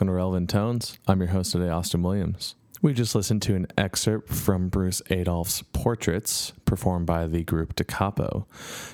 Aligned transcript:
welcome 0.00 0.14
to 0.14 0.16
Relevant 0.16 0.48
Tones. 0.48 0.98
I'm 1.06 1.20
your 1.20 1.28
host 1.28 1.52
today, 1.52 1.68
Austin 1.68 2.02
Williams. 2.02 2.54
We 2.80 2.94
just 2.94 3.14
listened 3.14 3.42
to 3.42 3.54
an 3.54 3.66
excerpt 3.76 4.30
from 4.30 4.70
Bruce 4.70 5.02
Adolphe's 5.10 5.60
Portraits, 5.74 6.54
performed 6.64 7.04
by 7.04 7.26
the 7.26 7.44
group 7.44 7.76
Da 7.76 7.84
Capo. 7.84 8.46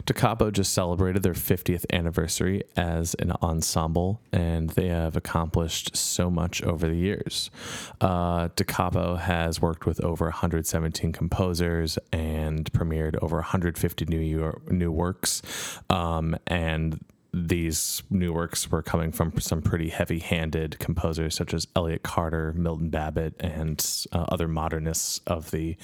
Capo 0.05 0.51
just 0.51 0.73
celebrated 0.73 1.23
their 1.23 1.33
50th 1.33 1.87
anniversary 1.93 2.65
as 2.77 3.15
an 3.21 3.31
ensemble, 3.41 4.21
and 4.33 4.71
they 4.71 4.89
have 4.89 5.17
accomplished 5.17 5.97
so 5.97 6.29
much 6.29 6.61
over 6.65 6.89
the 6.89 6.97
years. 6.97 7.53
Uh, 8.01 8.49
Capo 8.49 9.15
has 9.15 9.63
worked 9.63 9.87
with 9.87 10.03
over 10.03 10.25
117 10.25 11.13
composers 11.13 12.01
and 12.13 12.73
premiered 12.73 13.15
over 13.23 13.37
150 13.37 14.07
new 14.07 14.61
new 14.69 14.91
works, 14.91 15.41
um, 15.89 16.37
and 16.49 16.99
these 17.33 18.03
new 18.11 18.33
works 18.33 18.71
were 18.71 18.83
coming 18.83 19.13
from 19.13 19.39
some 19.41 19.63
pretty 19.63 19.89
heavy 19.89 20.19
handed 20.19 20.79
composers 20.79 21.35
such 21.35 21.53
as 21.53 21.67
Elliott 21.77 22.03
Carter, 22.03 22.53
Milton 22.55 22.89
Babbitt, 22.89 23.35
and 23.41 23.85
uh, 24.13 24.25
other 24.29 24.49
modernists 24.49 25.21
of 25.27 25.51
the 25.51 25.77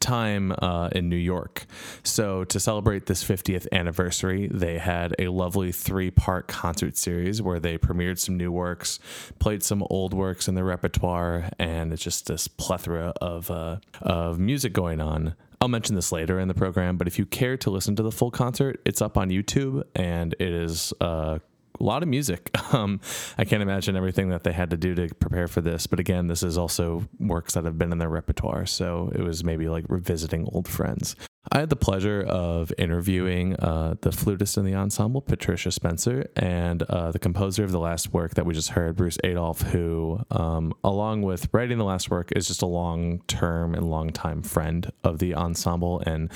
time 0.00 0.52
uh, 0.58 0.88
in 0.92 1.08
New 1.08 1.16
York. 1.16 1.66
So, 2.02 2.44
to 2.44 2.60
celebrate 2.60 3.06
this 3.06 3.24
50th 3.24 3.66
anniversary, 3.72 4.48
they 4.48 4.78
had 4.78 5.14
a 5.18 5.28
lovely 5.28 5.72
three 5.72 6.10
part 6.10 6.48
concert 6.48 6.96
series 6.96 7.40
where 7.40 7.60
they 7.60 7.78
premiered 7.78 8.18
some 8.18 8.36
new 8.36 8.52
works, 8.52 8.98
played 9.38 9.62
some 9.62 9.84
old 9.90 10.14
works 10.14 10.48
in 10.48 10.54
their 10.54 10.64
repertoire, 10.64 11.50
and 11.58 11.92
it's 11.92 12.02
just 12.02 12.26
this 12.26 12.48
plethora 12.48 13.12
of, 13.20 13.50
uh, 13.50 13.76
of 14.02 14.38
music 14.38 14.72
going 14.72 15.00
on. 15.00 15.34
I'll 15.62 15.68
mention 15.68 15.94
this 15.94 16.10
later 16.10 16.40
in 16.40 16.48
the 16.48 16.54
program, 16.54 16.96
but 16.96 17.06
if 17.06 17.18
you 17.18 17.26
care 17.26 17.58
to 17.58 17.70
listen 17.70 17.94
to 17.96 18.02
the 18.02 18.10
full 18.10 18.30
concert, 18.30 18.80
it's 18.86 19.02
up 19.02 19.18
on 19.18 19.28
YouTube 19.28 19.82
and 19.94 20.34
it 20.38 20.48
is 20.48 20.94
uh, 21.02 21.38
a 21.78 21.82
lot 21.82 22.02
of 22.02 22.08
music. 22.08 22.50
Um, 22.72 23.00
I 23.36 23.44
can't 23.44 23.64
imagine 23.64 23.96
everything 23.96 24.28
that 24.28 24.44
they 24.44 24.52
had 24.52 24.70
to 24.70 24.76
do 24.76 24.94
to 24.94 25.12
prepare 25.16 25.48
for 25.48 25.60
this. 25.60 25.88
But 25.88 25.98
again, 25.98 26.28
this 26.28 26.44
is 26.44 26.56
also 26.56 27.08
works 27.18 27.54
that 27.54 27.64
have 27.64 27.78
been 27.78 27.90
in 27.90 27.98
their 27.98 28.08
repertoire. 28.08 28.64
So 28.64 29.10
it 29.12 29.20
was 29.20 29.42
maybe 29.42 29.68
like 29.68 29.86
revisiting 29.88 30.48
old 30.52 30.68
friends. 30.68 31.16
I 31.50 31.60
had 31.60 31.70
the 31.70 31.76
pleasure 31.76 32.22
of 32.22 32.70
interviewing 32.76 33.56
uh, 33.56 33.94
the 34.02 34.12
flutist 34.12 34.58
in 34.58 34.66
the 34.66 34.74
ensemble, 34.74 35.22
Patricia 35.22 35.72
Spencer, 35.72 36.28
and 36.36 36.82
uh, 36.82 37.12
the 37.12 37.18
composer 37.18 37.64
of 37.64 37.72
the 37.72 37.80
last 37.80 38.12
work 38.12 38.34
that 38.34 38.44
we 38.44 38.52
just 38.52 38.70
heard, 38.70 38.96
Bruce 38.96 39.16
Adolphe, 39.24 39.62
who, 39.68 40.20
um, 40.30 40.74
along 40.84 41.22
with 41.22 41.48
writing 41.52 41.78
the 41.78 41.84
last 41.84 42.10
work, 42.10 42.30
is 42.36 42.46
just 42.46 42.60
a 42.60 42.66
long 42.66 43.22
term 43.26 43.74
and 43.74 43.90
long 43.90 44.10
time 44.10 44.42
friend 44.42 44.92
of 45.02 45.18
the 45.18 45.34
ensemble. 45.34 46.00
And 46.00 46.28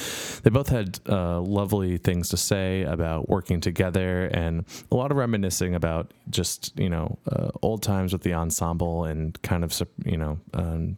they 0.43 0.49
both 0.49 0.71
had 0.71 0.99
uh, 1.07 1.39
lovely 1.41 1.99
things 1.99 2.31
to 2.31 2.39
say 2.39 2.83
about 2.83 3.29
working 3.29 3.61
together 3.61 4.25
and 4.27 4.65
a 4.91 4.97
lot 4.97 5.11
of 5.11 5.19
reminiscing 5.19 5.75
about 5.75 6.13
just, 6.31 6.79
you 6.79 6.89
know, 6.89 7.19
uh, 7.31 7.51
old 7.61 7.83
times 7.83 8.15
with 8.15 8.23
the 8.23 8.33
ensemble 8.33 9.05
and 9.05 9.41
kind 9.43 9.65
of, 9.65 9.83
you 10.07 10.17
know, 10.17 10.39
um, 10.55 10.97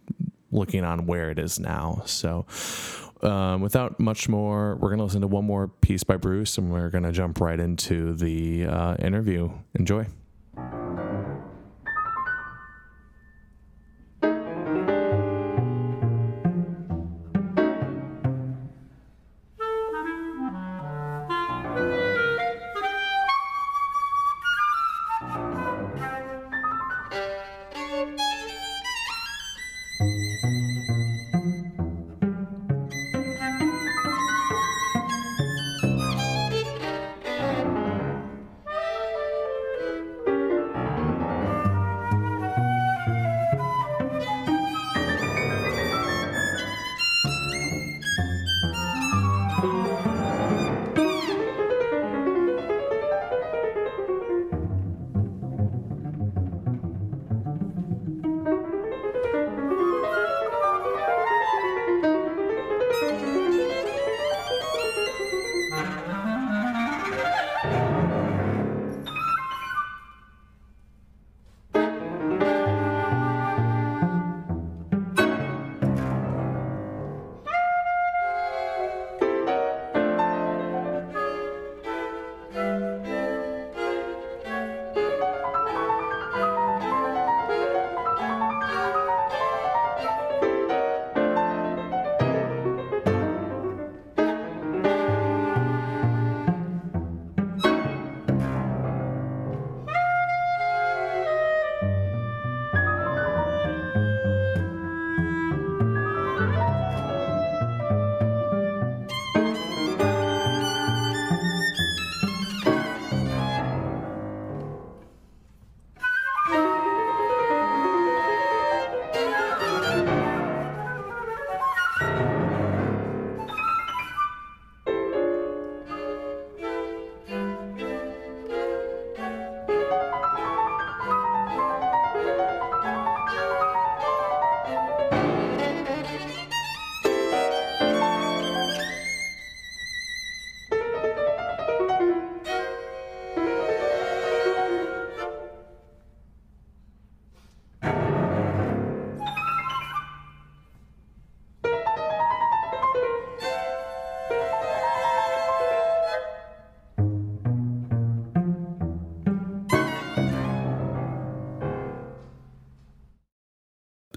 looking 0.49 0.85
on 0.85 1.05
where 1.05 1.29
it 1.29 1.39
is 1.39 1.59
now. 1.59 2.01
So, 2.05 2.45
um, 3.23 3.61
without 3.61 3.99
much 3.99 4.29
more, 4.29 4.75
we're 4.75 4.89
going 4.89 4.99
to 4.99 5.03
listen 5.03 5.21
to 5.21 5.27
one 5.27 5.45
more 5.45 5.67
piece 5.67 6.03
by 6.03 6.17
Bruce 6.17 6.57
and 6.57 6.71
we're 6.71 6.89
going 6.89 7.03
to 7.03 7.11
jump 7.11 7.39
right 7.41 7.59
into 7.59 8.13
the 8.13 8.65
uh, 8.65 8.95
interview. 8.95 9.49
Enjoy. 9.75 10.05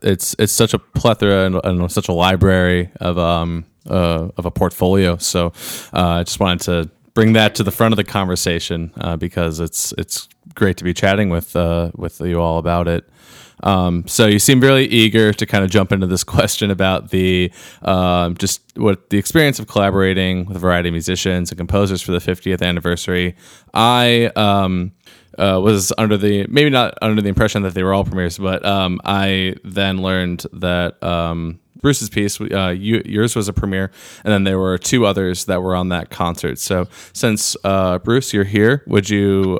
It's 0.03 0.35
it's 0.39 0.53
such 0.53 0.75
a 0.75 0.79
plethora 0.79 1.47
and, 1.47 1.61
and 1.65 1.93
such 1.93 2.09
a 2.09 2.13
library 2.13 2.91
of 3.01 3.19
um 3.19 3.65
uh, 3.89 4.29
of 4.37 4.47
a 4.47 4.51
portfolio. 4.51 5.17
So 5.17 5.53
uh, 5.95 6.09
I 6.09 6.23
just 6.25 6.41
wanted 6.41 6.61
to 6.65 6.91
bring 7.15 7.33
that 7.35 7.55
to 7.57 7.63
the 7.63 7.71
front 7.71 7.93
of 7.93 7.97
the 7.97 8.05
conversation 8.05 8.93
uh, 9.01 9.17
because 9.17 9.61
it's 9.61 9.93
it's 9.99 10.29
great 10.55 10.77
to 10.79 10.85
be 10.85 10.95
chatting 10.95 11.31
with 11.31 11.57
uh, 11.57 11.91
with 11.95 12.21
you 12.21 12.41
all 12.41 12.59
about 12.59 12.89
it. 12.89 13.09
Um, 13.63 14.07
so 14.07 14.27
you 14.27 14.39
seem 14.39 14.61
really 14.61 14.87
eager 14.87 15.35
to 15.35 15.45
kind 15.45 15.63
of 15.65 15.71
jump 15.71 15.93
into 15.93 16.07
this 16.07 16.25
question 16.37 16.71
about 16.71 17.11
the 17.11 17.53
um, 17.83 18.37
just 18.37 18.63
what 18.77 19.11
the 19.11 19.19
experience 19.19 19.59
of 19.59 19.67
collaborating 19.67 20.47
with 20.47 20.57
a 20.57 20.61
variety 20.61 20.89
of 20.89 20.93
musicians 20.93 21.51
and 21.51 21.59
composers 21.59 22.01
for 22.01 22.13
the 22.13 22.19
50th 22.19 22.63
anniversary. 22.63 23.37
I 23.75 24.31
um, 24.37 24.93
uh, 25.41 25.61
was 25.61 25.93
under 25.99 26.17
the 26.17 26.47
maybe 26.49 26.71
not 26.71 26.95
under 27.03 27.23
the 27.23 27.29
impression 27.29 27.63
that 27.63 27.75
they 27.75 27.83
were 27.83 27.95
all 27.95 28.05
premieres, 28.05 28.39
but 28.39 28.65
um, 28.65 29.01
I 29.05 29.55
then 29.65 30.03
learned 30.03 30.47
that 30.53 31.03
um, 31.03 31.59
Bruce's 31.81 32.11
piece, 32.11 32.41
uh, 32.41 32.75
you, 32.77 33.03
yours 33.07 33.35
was 33.35 33.49
a 33.49 33.53
premiere, 33.53 33.91
and 34.25 34.33
then 34.33 34.45
there 34.45 34.59
were 34.59 34.77
two 34.79 35.07
others 35.07 35.47
that 35.47 35.63
were 35.63 35.75
on 35.75 35.89
that 35.89 36.11
concert. 36.11 36.59
So 36.59 36.89
since 37.13 37.57
uh, 37.65 37.99
Bruce, 37.99 38.33
you're 38.33 38.45
here, 38.45 38.83
would 38.87 39.09
you? 39.09 39.59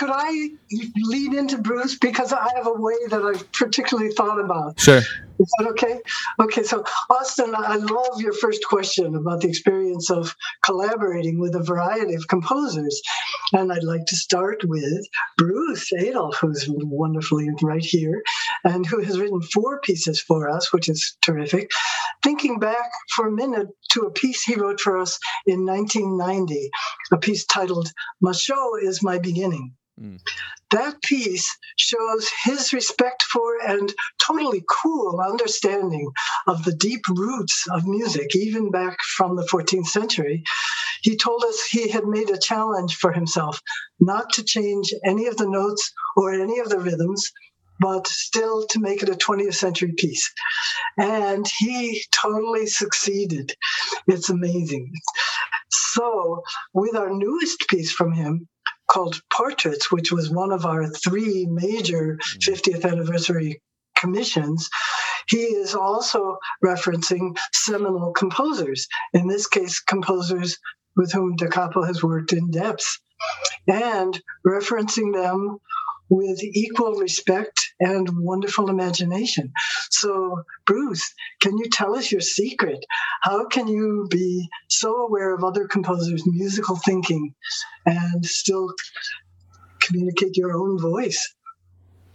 Could 0.00 0.10
I 0.12 0.48
lead 0.96 1.34
into 1.34 1.58
Bruce 1.58 1.98
because 1.98 2.32
I 2.32 2.48
have 2.56 2.66
a 2.66 2.72
way 2.72 2.94
that 3.10 3.22
I've 3.22 3.52
particularly 3.52 4.10
thought 4.12 4.40
about. 4.40 4.80
Sure. 4.80 4.96
Is 4.96 5.52
that 5.58 5.68
okay? 5.72 6.00
Okay, 6.40 6.62
so 6.62 6.84
Austin, 7.10 7.54
I 7.54 7.76
love 7.76 8.22
your 8.22 8.32
first 8.32 8.64
question 8.66 9.14
about 9.14 9.42
the 9.42 9.48
experience 9.48 10.10
of 10.10 10.34
collaborating 10.64 11.38
with 11.38 11.54
a 11.54 11.62
variety 11.62 12.14
of 12.14 12.28
composers. 12.28 13.02
And 13.52 13.70
I'd 13.70 13.84
like 13.84 14.06
to 14.06 14.16
start 14.16 14.64
with 14.64 15.06
Bruce 15.36 15.92
Adolphe, 15.92 16.38
who's 16.40 16.64
wonderfully 16.66 17.50
right 17.62 17.84
here 17.84 18.22
and 18.64 18.86
who 18.86 19.02
has 19.02 19.20
written 19.20 19.42
four 19.42 19.80
pieces 19.80 20.18
for 20.18 20.48
us, 20.48 20.72
which 20.72 20.88
is 20.88 21.14
terrific. 21.20 21.72
Thinking 22.22 22.58
back 22.58 22.90
for 23.14 23.28
a 23.28 23.32
minute 23.32 23.68
to 23.90 24.00
a 24.02 24.10
piece 24.10 24.44
he 24.44 24.54
wrote 24.54 24.80
for 24.80 24.98
us 24.98 25.18
in 25.46 25.66
1990, 25.66 26.70
a 27.12 27.18
piece 27.18 27.44
titled 27.44 27.92
Machaut 28.24 28.82
is 28.82 29.02
My 29.02 29.18
Beginning. 29.18 29.74
Mm. 30.00 30.18
That 30.70 31.02
piece 31.02 31.58
shows 31.76 32.30
his 32.44 32.72
respect 32.72 33.22
for 33.24 33.60
and 33.60 33.92
totally 34.18 34.64
cool 34.68 35.20
understanding 35.20 36.10
of 36.46 36.64
the 36.64 36.74
deep 36.74 37.06
roots 37.08 37.66
of 37.70 37.86
music, 37.86 38.34
even 38.34 38.70
back 38.70 38.96
from 39.16 39.36
the 39.36 39.46
14th 39.46 39.88
century. 39.88 40.42
He 41.02 41.16
told 41.16 41.44
us 41.44 41.62
he 41.62 41.88
had 41.88 42.06
made 42.06 42.30
a 42.30 42.38
challenge 42.38 42.96
for 42.96 43.12
himself 43.12 43.60
not 43.98 44.32
to 44.34 44.44
change 44.44 44.92
any 45.04 45.26
of 45.26 45.36
the 45.36 45.48
notes 45.48 45.92
or 46.16 46.32
any 46.32 46.60
of 46.60 46.68
the 46.68 46.78
rhythms, 46.78 47.30
but 47.80 48.06
still 48.06 48.66
to 48.68 48.80
make 48.80 49.02
it 49.02 49.08
a 49.08 49.14
20th 49.14 49.54
century 49.54 49.92
piece. 49.96 50.30
And 50.98 51.46
he 51.58 52.02
totally 52.10 52.66
succeeded. 52.66 53.54
It's 54.06 54.30
amazing. 54.30 54.92
So, 55.70 56.42
with 56.74 56.94
our 56.94 57.10
newest 57.10 57.68
piece 57.68 57.92
from 57.92 58.12
him, 58.12 58.48
called 58.90 59.22
Portraits, 59.32 59.92
which 59.92 60.10
was 60.10 60.30
one 60.30 60.52
of 60.52 60.66
our 60.66 60.88
three 60.88 61.46
major 61.46 62.18
50th 62.40 62.80
mm. 62.80 62.90
anniversary 62.90 63.62
commissions, 63.96 64.68
he 65.28 65.38
is 65.38 65.74
also 65.74 66.38
referencing 66.64 67.36
seminal 67.52 68.12
composers, 68.12 68.88
in 69.12 69.28
this 69.28 69.46
case, 69.46 69.78
composers 69.80 70.58
with 70.96 71.12
whom 71.12 71.36
Da 71.36 71.46
Capo 71.46 71.84
has 71.84 72.02
worked 72.02 72.32
in 72.32 72.50
depth, 72.50 72.98
and 73.68 74.20
referencing 74.44 75.12
them 75.12 75.58
with 76.10 76.42
equal 76.42 76.94
respect 76.94 77.72
and 77.78 78.08
wonderful 78.18 78.68
imagination. 78.68 79.52
So, 79.90 80.42
Bruce, 80.66 81.14
can 81.40 81.56
you 81.56 81.66
tell 81.72 81.96
us 81.96 82.10
your 82.10 82.20
secret? 82.20 82.84
How 83.22 83.46
can 83.46 83.68
you 83.68 84.08
be 84.10 84.48
so 84.68 85.06
aware 85.06 85.34
of 85.34 85.44
other 85.44 85.66
composers' 85.68 86.26
musical 86.26 86.76
thinking 86.76 87.34
and 87.86 88.26
still 88.26 88.74
communicate 89.78 90.36
your 90.36 90.52
own 90.52 90.78
voice? 90.78 91.34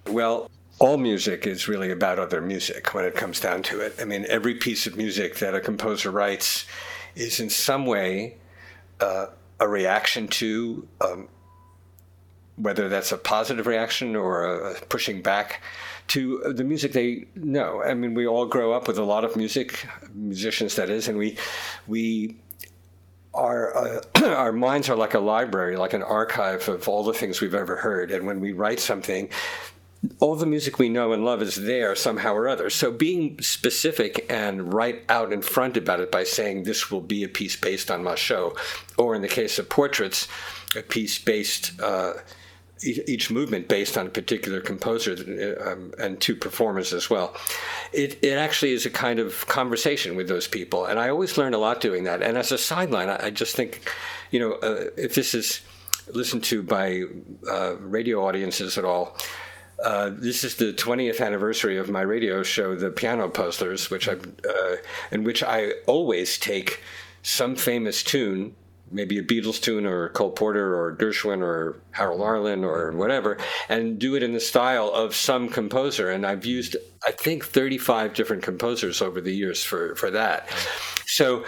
Well, 0.07 0.51
all 0.77 0.97
music 0.97 1.47
is 1.47 1.67
really 1.67 1.89
about 1.89 2.19
other 2.19 2.41
music 2.41 2.93
when 2.93 3.05
it 3.05 3.15
comes 3.15 3.39
down 3.39 3.63
to 3.63 3.79
it. 3.79 3.95
I 3.99 4.05
mean, 4.05 4.25
every 4.27 4.55
piece 4.55 4.85
of 4.87 4.97
music 4.97 5.35
that 5.37 5.55
a 5.55 5.61
composer 5.61 6.11
writes 6.11 6.65
is 7.15 7.39
in 7.39 7.49
some 7.49 7.85
way 7.85 8.37
uh, 8.99 9.27
a 9.59 9.67
reaction 9.67 10.27
to 10.27 10.87
um, 10.99 11.29
whether 12.57 12.87
that's 12.87 13.11
a 13.11 13.17
positive 13.17 13.67
reaction 13.67 14.15
or 14.15 14.43
a 14.43 14.79
pushing 14.85 15.21
back 15.21 15.61
to 16.07 16.53
the 16.53 16.63
music 16.63 16.93
they 16.93 17.25
know. 17.35 17.81
I 17.83 17.93
mean, 17.93 18.13
we 18.13 18.27
all 18.27 18.45
grow 18.45 18.73
up 18.73 18.87
with 18.87 18.97
a 18.97 19.03
lot 19.03 19.25
of 19.25 19.35
music, 19.35 19.87
musicians 20.13 20.75
that 20.75 20.89
is, 20.89 21.07
and 21.07 21.17
we 21.17 21.37
we 21.87 22.35
our 23.33 23.75
uh, 23.75 24.01
our 24.23 24.51
minds 24.51 24.89
are 24.89 24.95
like 24.95 25.13
a 25.13 25.19
library, 25.19 25.77
like 25.77 25.93
an 25.93 26.03
archive 26.03 26.67
of 26.69 26.87
all 26.87 27.03
the 27.03 27.13
things 27.13 27.41
we've 27.41 27.55
ever 27.55 27.77
heard. 27.77 28.11
And 28.11 28.25
when 28.25 28.39
we 28.39 28.53
write 28.53 28.79
something, 28.79 29.29
all 30.19 30.35
the 30.35 30.45
music 30.45 30.79
we 30.79 30.89
know 30.89 31.13
and 31.13 31.25
love 31.25 31.41
is 31.41 31.55
there 31.55 31.95
somehow 31.95 32.33
or 32.33 32.47
other. 32.47 32.69
So 32.69 32.91
being 32.91 33.41
specific 33.41 34.25
and 34.29 34.73
right 34.73 35.03
out 35.09 35.33
in 35.33 35.41
front 35.41 35.77
about 35.77 35.99
it 35.99 36.11
by 36.11 36.23
saying 36.23 36.63
this 36.63 36.91
will 36.91 37.01
be 37.01 37.23
a 37.23 37.29
piece 37.29 37.55
based 37.55 37.89
on 37.89 38.03
Machaut, 38.03 38.57
or 38.97 39.15
in 39.15 39.21
the 39.21 39.27
case 39.27 39.57
of 39.59 39.69
portraits, 39.69 40.27
a 40.75 40.81
piece 40.81 41.17
based. 41.19 41.79
Uh, 41.81 42.13
each 42.83 43.31
movement 43.31 43.67
based 43.67 43.97
on 43.97 44.07
a 44.07 44.09
particular 44.09 44.59
composer 44.59 45.15
um, 45.65 45.93
and 45.97 46.19
two 46.19 46.35
performers 46.35 46.93
as 46.93 47.09
well. 47.09 47.35
It, 47.93 48.21
it 48.23 48.37
actually 48.37 48.73
is 48.73 48.85
a 48.85 48.89
kind 48.89 49.19
of 49.19 49.47
conversation 49.47 50.15
with 50.15 50.27
those 50.27 50.47
people, 50.47 50.85
and 50.85 50.99
I 50.99 51.09
always 51.09 51.37
learn 51.37 51.53
a 51.53 51.57
lot 51.57 51.79
doing 51.79 52.03
that. 52.03 52.21
And 52.21 52.37
as 52.37 52.51
a 52.51 52.57
sideline, 52.57 53.09
I, 53.09 53.27
I 53.27 53.29
just 53.29 53.55
think, 53.55 53.89
you 54.31 54.39
know, 54.39 54.53
uh, 54.55 54.89
if 54.97 55.15
this 55.15 55.33
is 55.33 55.61
listened 56.13 56.43
to 56.45 56.61
by 56.61 57.03
uh, 57.49 57.75
radio 57.77 58.25
audiences 58.25 58.77
at 58.77 58.85
all. 58.85 59.17
Uh, 59.83 60.09
this 60.13 60.43
is 60.43 60.55
the 60.55 60.71
20th 60.71 61.19
anniversary 61.19 61.77
of 61.77 61.89
my 61.89 62.01
radio 62.01 62.43
show, 62.43 62.75
The 62.75 62.91
Piano 62.91 63.27
Puzzlers, 63.27 63.89
which 63.89 64.07
I, 64.07 64.13
uh, 64.13 64.75
in 65.11 65.23
which 65.23 65.43
I 65.43 65.71
always 65.85 66.37
take 66.37 66.81
some 67.23 67.55
famous 67.55 68.03
tune 68.03 68.55
maybe 68.91 69.17
a 69.17 69.23
Beatles 69.23 69.61
tune 69.61 69.85
or 69.85 70.09
Cole 70.09 70.31
Porter 70.31 70.75
or 70.75 70.95
Gershwin 70.95 71.41
or 71.41 71.77
Harold 71.91 72.21
Arlen 72.21 72.63
or 72.63 72.91
whatever, 72.91 73.37
and 73.69 73.99
do 73.99 74.15
it 74.15 74.23
in 74.23 74.33
the 74.33 74.39
style 74.39 74.89
of 74.89 75.15
some 75.15 75.49
composer. 75.49 76.09
And 76.09 76.25
I've 76.25 76.45
used, 76.45 76.75
I 77.05 77.11
think, 77.11 77.45
35 77.45 78.13
different 78.13 78.43
composers 78.43 79.01
over 79.01 79.21
the 79.21 79.33
years 79.33 79.63
for, 79.63 79.95
for 79.95 80.11
that. 80.11 80.49
So 81.05 81.45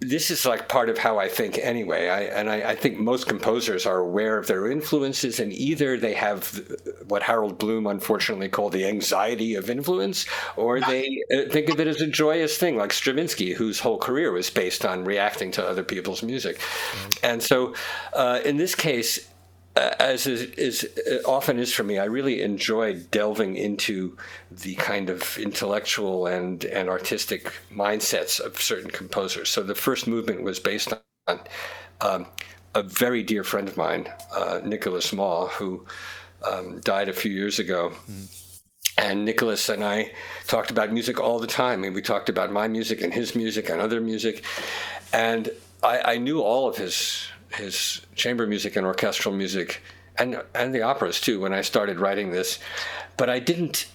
this 0.00 0.30
is 0.30 0.44
like 0.44 0.68
part 0.68 0.90
of 0.90 0.98
how 0.98 1.18
I 1.18 1.28
think 1.28 1.58
anyway. 1.58 2.08
I, 2.08 2.22
and 2.22 2.50
I, 2.50 2.70
I, 2.70 2.74
think 2.74 2.98
most 2.98 3.26
composers 3.26 3.86
are 3.86 3.98
aware 3.98 4.36
of 4.36 4.46
their 4.46 4.70
influences, 4.70 5.40
and 5.40 5.52
either 5.52 5.96
they 5.96 6.12
have 6.12 6.60
what 7.08 7.22
Harold 7.22 7.58
Bloom 7.58 7.86
unfortunately 7.86 8.48
called 8.48 8.72
the 8.72 8.86
anxiety 8.86 9.54
of 9.54 9.70
influence, 9.70 10.26
or 10.56 10.80
they 10.80 11.22
uh, 11.34 11.50
think 11.50 11.70
of 11.70 11.80
it 11.80 11.86
as 11.86 12.02
a 12.02 12.06
joyous 12.06 12.58
thing, 12.58 12.76
like 12.76 12.92
Stravinsky, 12.92 13.54
whose 13.54 13.80
whole 13.80 13.98
career 13.98 14.32
was 14.32 14.50
based 14.50 14.84
on 14.84 15.04
reacting 15.04 15.50
to 15.52 15.66
other 15.66 15.82
people's 15.82 16.22
music. 16.22 16.60
And 17.22 17.42
so 17.42 17.74
uh, 18.12 18.40
in 18.44 18.58
this 18.58 18.74
case, 18.74 19.30
as 19.76 20.26
is, 20.26 20.42
is, 20.52 20.88
uh, 21.06 21.28
often 21.28 21.58
is 21.58 21.72
for 21.72 21.84
me, 21.84 21.98
I 21.98 22.04
really 22.04 22.42
enjoy 22.42 22.94
delving 23.10 23.56
into 23.56 24.16
the 24.50 24.74
kind 24.76 25.10
of 25.10 25.36
intellectual 25.38 26.26
and, 26.26 26.64
and 26.64 26.88
artistic 26.88 27.52
mindsets 27.70 28.40
of 28.40 28.60
certain 28.60 28.90
composers. 28.90 29.50
So 29.50 29.62
the 29.62 29.74
first 29.74 30.06
movement 30.06 30.42
was 30.42 30.58
based 30.58 30.92
on 31.26 31.40
um, 32.00 32.26
a 32.74 32.82
very 32.82 33.22
dear 33.22 33.44
friend 33.44 33.68
of 33.68 33.76
mine, 33.76 34.08
uh, 34.34 34.60
Nicholas 34.64 35.12
Maw, 35.12 35.48
who 35.48 35.84
um, 36.42 36.80
died 36.80 37.08
a 37.08 37.12
few 37.12 37.32
years 37.32 37.58
ago. 37.58 37.92
Mm. 38.10 38.42
And 38.98 39.24
Nicholas 39.26 39.68
and 39.68 39.84
I 39.84 40.12
talked 40.46 40.70
about 40.70 40.90
music 40.90 41.20
all 41.20 41.38
the 41.38 41.46
time. 41.46 41.80
I 41.80 41.82
mean, 41.82 41.92
we 41.92 42.00
talked 42.00 42.30
about 42.30 42.50
my 42.50 42.66
music 42.66 43.02
and 43.02 43.12
his 43.12 43.34
music 43.34 43.68
and 43.68 43.80
other 43.80 44.00
music. 44.00 44.42
And 45.12 45.50
I, 45.82 46.14
I 46.14 46.18
knew 46.18 46.40
all 46.40 46.66
of 46.66 46.78
his 46.78 47.28
his 47.56 48.02
chamber 48.14 48.46
music 48.46 48.76
and 48.76 48.86
orchestral 48.86 49.34
music 49.34 49.82
and 50.18 50.42
and 50.54 50.74
the 50.74 50.82
operas 50.82 51.20
too 51.20 51.40
when 51.40 51.52
I 51.52 51.62
started 51.62 51.98
writing 51.98 52.30
this. 52.30 52.58
But 53.16 53.30
I 53.30 53.38
didn't 53.38 53.86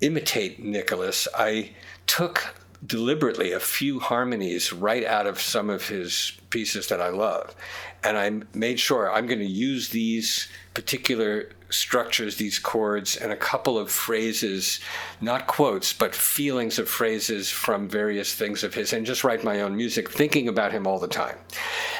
imitate 0.00 0.62
Nicholas. 0.62 1.26
I 1.36 1.70
took 2.06 2.54
deliberately 2.86 3.52
a 3.52 3.60
few 3.60 3.98
harmonies 4.00 4.72
right 4.72 5.04
out 5.04 5.26
of 5.26 5.40
some 5.40 5.68
of 5.70 5.88
his 5.88 6.32
pieces 6.50 6.86
that 6.88 7.00
I 7.00 7.08
love 7.08 7.54
and 8.06 8.16
I 8.16 8.56
made 8.56 8.78
sure 8.78 9.12
I'm 9.12 9.26
going 9.26 9.40
to 9.40 9.44
use 9.44 9.88
these 9.88 10.48
particular 10.74 11.50
structures, 11.70 12.36
these 12.36 12.60
chords, 12.60 13.16
and 13.16 13.32
a 13.32 13.36
couple 13.36 13.76
of 13.76 13.90
phrases, 13.90 14.78
not 15.20 15.48
quotes, 15.48 15.92
but 15.92 16.14
feelings 16.14 16.78
of 16.78 16.88
phrases 16.88 17.50
from 17.50 17.88
various 17.88 18.32
things 18.32 18.62
of 18.62 18.74
his, 18.74 18.92
and 18.92 19.04
just 19.04 19.24
write 19.24 19.42
my 19.42 19.60
own 19.60 19.76
music, 19.76 20.08
thinking 20.08 20.46
about 20.46 20.70
him 20.70 20.86
all 20.86 21.00
the 21.00 21.08
time. 21.08 21.36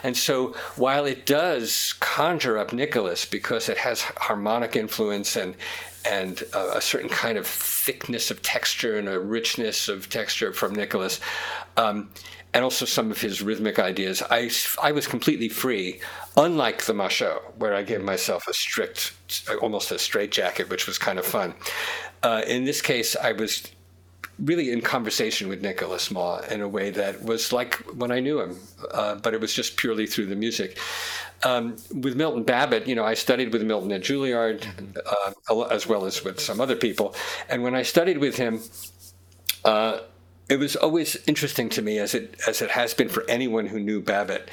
And 0.05 0.17
so 0.17 0.55
while 0.77 1.07
it 1.07 1.27
does 1.27 1.95
conjure 1.99 2.59
up 2.59 2.73
Nicholas 2.73 3.25
because 3.25 3.69
it 3.69 3.79
has 3.79 4.03
harmonic 4.03 4.77
influence 4.77 5.35
and 5.35 5.57
and 6.07 6.43
a, 6.53 6.81
certain 6.81 7.09
kind 7.09 7.37
of 7.39 7.47
thickness 7.47 8.31
of 8.31 8.43
texture 8.43 8.97
and 8.97 9.09
a 9.09 9.19
richness 9.19 9.89
of 9.89 10.09
texture 10.09 10.53
from 10.53 10.75
Nicholas, 10.75 11.21
um, 11.77 12.11
and 12.55 12.65
also 12.65 12.85
some 12.85 13.11
of 13.11 13.21
his 13.21 13.43
rhythmic 13.43 13.79
ideas, 13.79 14.23
I, 14.31 14.51
I 14.83 14.93
was 14.93 15.07
completely 15.07 15.49
free, 15.49 16.01
unlike 16.37 16.85
the 16.85 16.95
Machaut, 16.95 17.43
where 17.59 17.75
I 17.75 17.83
gave 17.83 18.03
myself 18.03 18.49
a 18.49 18.55
strict, 18.55 19.13
almost 19.61 19.91
a 19.91 19.99
straitjacket, 19.99 20.71
which 20.71 20.87
was 20.87 20.97
kind 20.97 21.19
of 21.19 21.27
fun. 21.27 21.55
Uh, 22.23 22.43
in 22.47 22.65
this 22.65 22.81
case, 22.81 23.15
I 23.15 23.33
was 23.33 23.71
really 24.39 24.71
in 24.71 24.81
conversation 24.81 25.49
with 25.49 25.63
Nicholas 25.63 26.11
Maw 26.11 26.41
in 26.51 26.61
a 26.61 26.69
way 26.69 26.91
that 26.91 27.23
was 27.23 27.53
like 27.53 27.75
when 27.95 28.11
I 28.11 28.21
knew 28.21 28.41
him, 28.41 28.59
uh, 28.91 29.17
but 29.17 29.35
it 29.35 29.41
was 29.41 29.53
just 29.53 29.77
purely 29.77 30.07
through 30.07 30.27
the 30.27 30.37
music. 30.37 30.79
Um, 31.45 31.77
with 31.93 32.17
Milton 32.17 32.43
Babbitt, 32.43 32.87
you 32.89 32.95
know, 32.95 33.05
I 33.05 33.15
studied 33.15 33.53
with 33.53 33.63
Milton 33.63 33.93
at 33.93 34.03
Juilliard, 34.03 34.67
uh, 35.07 35.63
as 35.65 35.87
well 35.87 36.07
as 36.07 36.25
with 36.25 36.41
some 36.41 36.61
other 36.61 36.77
people. 36.77 37.15
And 37.49 37.63
when 37.63 37.75
I 37.75 37.83
studied 37.83 38.19
with 38.19 38.37
him, 38.37 38.61
uh, 39.65 40.01
it 40.49 40.59
was 40.59 40.77
always 40.77 41.17
interesting 41.27 41.69
to 41.71 41.83
me, 41.83 41.99
as 41.99 42.15
it 42.15 42.41
as 42.47 42.63
it 42.63 42.71
has 42.71 42.95
been 42.95 43.09
for 43.09 43.25
anyone 43.29 43.67
who 43.67 43.81
knew 43.81 44.01
Babbitt, 44.01 44.49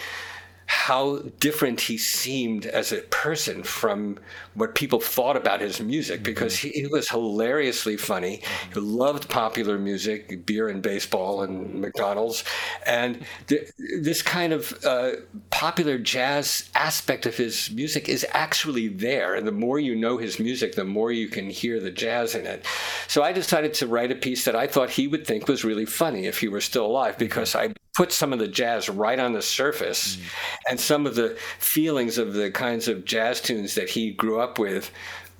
how 0.65 1.19
different 1.39 1.81
he 1.81 1.97
seemed 1.97 2.65
as 2.65 2.91
a 2.91 3.01
person 3.03 3.63
from 3.63 4.17
what 4.53 4.75
people 4.75 4.99
thought 4.99 5.35
about 5.35 5.61
his 5.61 5.81
music 5.81 6.17
mm-hmm. 6.17 6.23
because 6.23 6.57
he, 6.57 6.69
he, 6.69 6.87
was 6.87 7.09
hilariously 7.09 7.97
funny. 7.97 8.41
He 8.73 8.79
loved 8.79 9.29
popular 9.29 9.77
music, 9.77 10.45
beer 10.45 10.69
and 10.69 10.81
baseball 10.81 11.41
and 11.41 11.75
McDonald's. 11.75 12.43
And 12.85 13.25
th- 13.47 13.71
this 14.01 14.21
kind 14.21 14.53
of 14.53 14.77
uh, 14.85 15.13
popular 15.49 15.97
jazz 15.97 16.69
aspect 16.75 17.25
of 17.25 17.35
his 17.35 17.71
music 17.71 18.07
is 18.07 18.25
actually 18.31 18.87
there. 18.87 19.35
And 19.35 19.47
the 19.47 19.51
more 19.51 19.79
you 19.79 19.95
know 19.95 20.17
his 20.17 20.39
music, 20.39 20.75
the 20.75 20.85
more 20.85 21.11
you 21.11 21.27
can 21.27 21.49
hear 21.49 21.79
the 21.79 21.91
jazz 21.91 22.35
in 22.35 22.45
it. 22.45 22.65
So 23.07 23.23
I 23.23 23.31
decided 23.31 23.73
to 23.75 23.87
write 23.87 24.11
a 24.11 24.15
piece 24.15 24.45
that 24.45 24.55
I 24.55 24.67
thought 24.67 24.91
he 24.91 25.07
would 25.07 25.25
think 25.25 25.47
was 25.47 25.63
really 25.63 25.85
funny 25.85 26.25
if 26.25 26.39
he 26.39 26.47
were 26.47 26.61
still 26.61 26.85
alive 26.85 27.17
because 27.17 27.55
I 27.55 27.73
put 27.93 28.11
some 28.11 28.33
of 28.33 28.39
the 28.39 28.47
jazz 28.47 28.89
right 28.89 29.19
on 29.19 29.33
the 29.33 29.41
surface 29.41 30.17
mm. 30.17 30.23
and 30.69 30.79
some 30.79 31.05
of 31.05 31.15
the 31.15 31.37
feelings 31.59 32.17
of 32.17 32.33
the 32.33 32.49
kinds 32.49 32.87
of 32.87 33.05
jazz 33.05 33.39
tunes 33.39 33.75
that 33.75 33.89
he 33.89 34.11
grew 34.11 34.39
up 34.39 34.57
with 34.57 34.91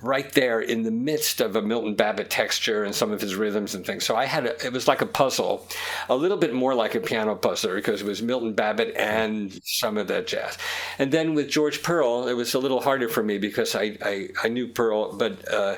right 0.04 0.32
there 0.32 0.60
in 0.60 0.82
the 0.82 0.90
midst 0.90 1.40
of 1.40 1.56
a 1.56 1.62
Milton 1.62 1.94
Babbitt 1.94 2.28
texture 2.28 2.84
and 2.84 2.94
some 2.94 3.10
of 3.10 3.20
his 3.20 3.36
rhythms 3.36 3.74
and 3.74 3.86
things. 3.86 4.04
So 4.04 4.14
I 4.14 4.26
had 4.26 4.44
a, 4.46 4.66
it 4.66 4.72
was 4.72 4.86
like 4.86 5.00
a 5.00 5.06
puzzle, 5.06 5.66
a 6.08 6.14
little 6.14 6.36
bit 6.36 6.52
more 6.52 6.74
like 6.74 6.94
a 6.94 7.00
piano 7.00 7.34
puzzle 7.34 7.74
because 7.74 8.02
it 8.02 8.06
was 8.06 8.20
Milton 8.20 8.52
Babbitt 8.52 8.94
and 8.96 9.58
some 9.64 9.96
of 9.96 10.08
that 10.08 10.26
jazz. 10.26 10.58
And 10.98 11.10
then 11.10 11.34
with 11.34 11.48
George 11.48 11.82
Perle, 11.82 12.28
it 12.28 12.34
was 12.34 12.52
a 12.52 12.58
little 12.58 12.80
harder 12.80 13.08
for 13.08 13.22
me 13.22 13.38
because 13.38 13.74
I, 13.74 13.96
I, 14.02 14.28
I 14.42 14.48
knew 14.48 14.68
Perle, 14.68 15.16
but 15.16 15.52
uh, 15.52 15.76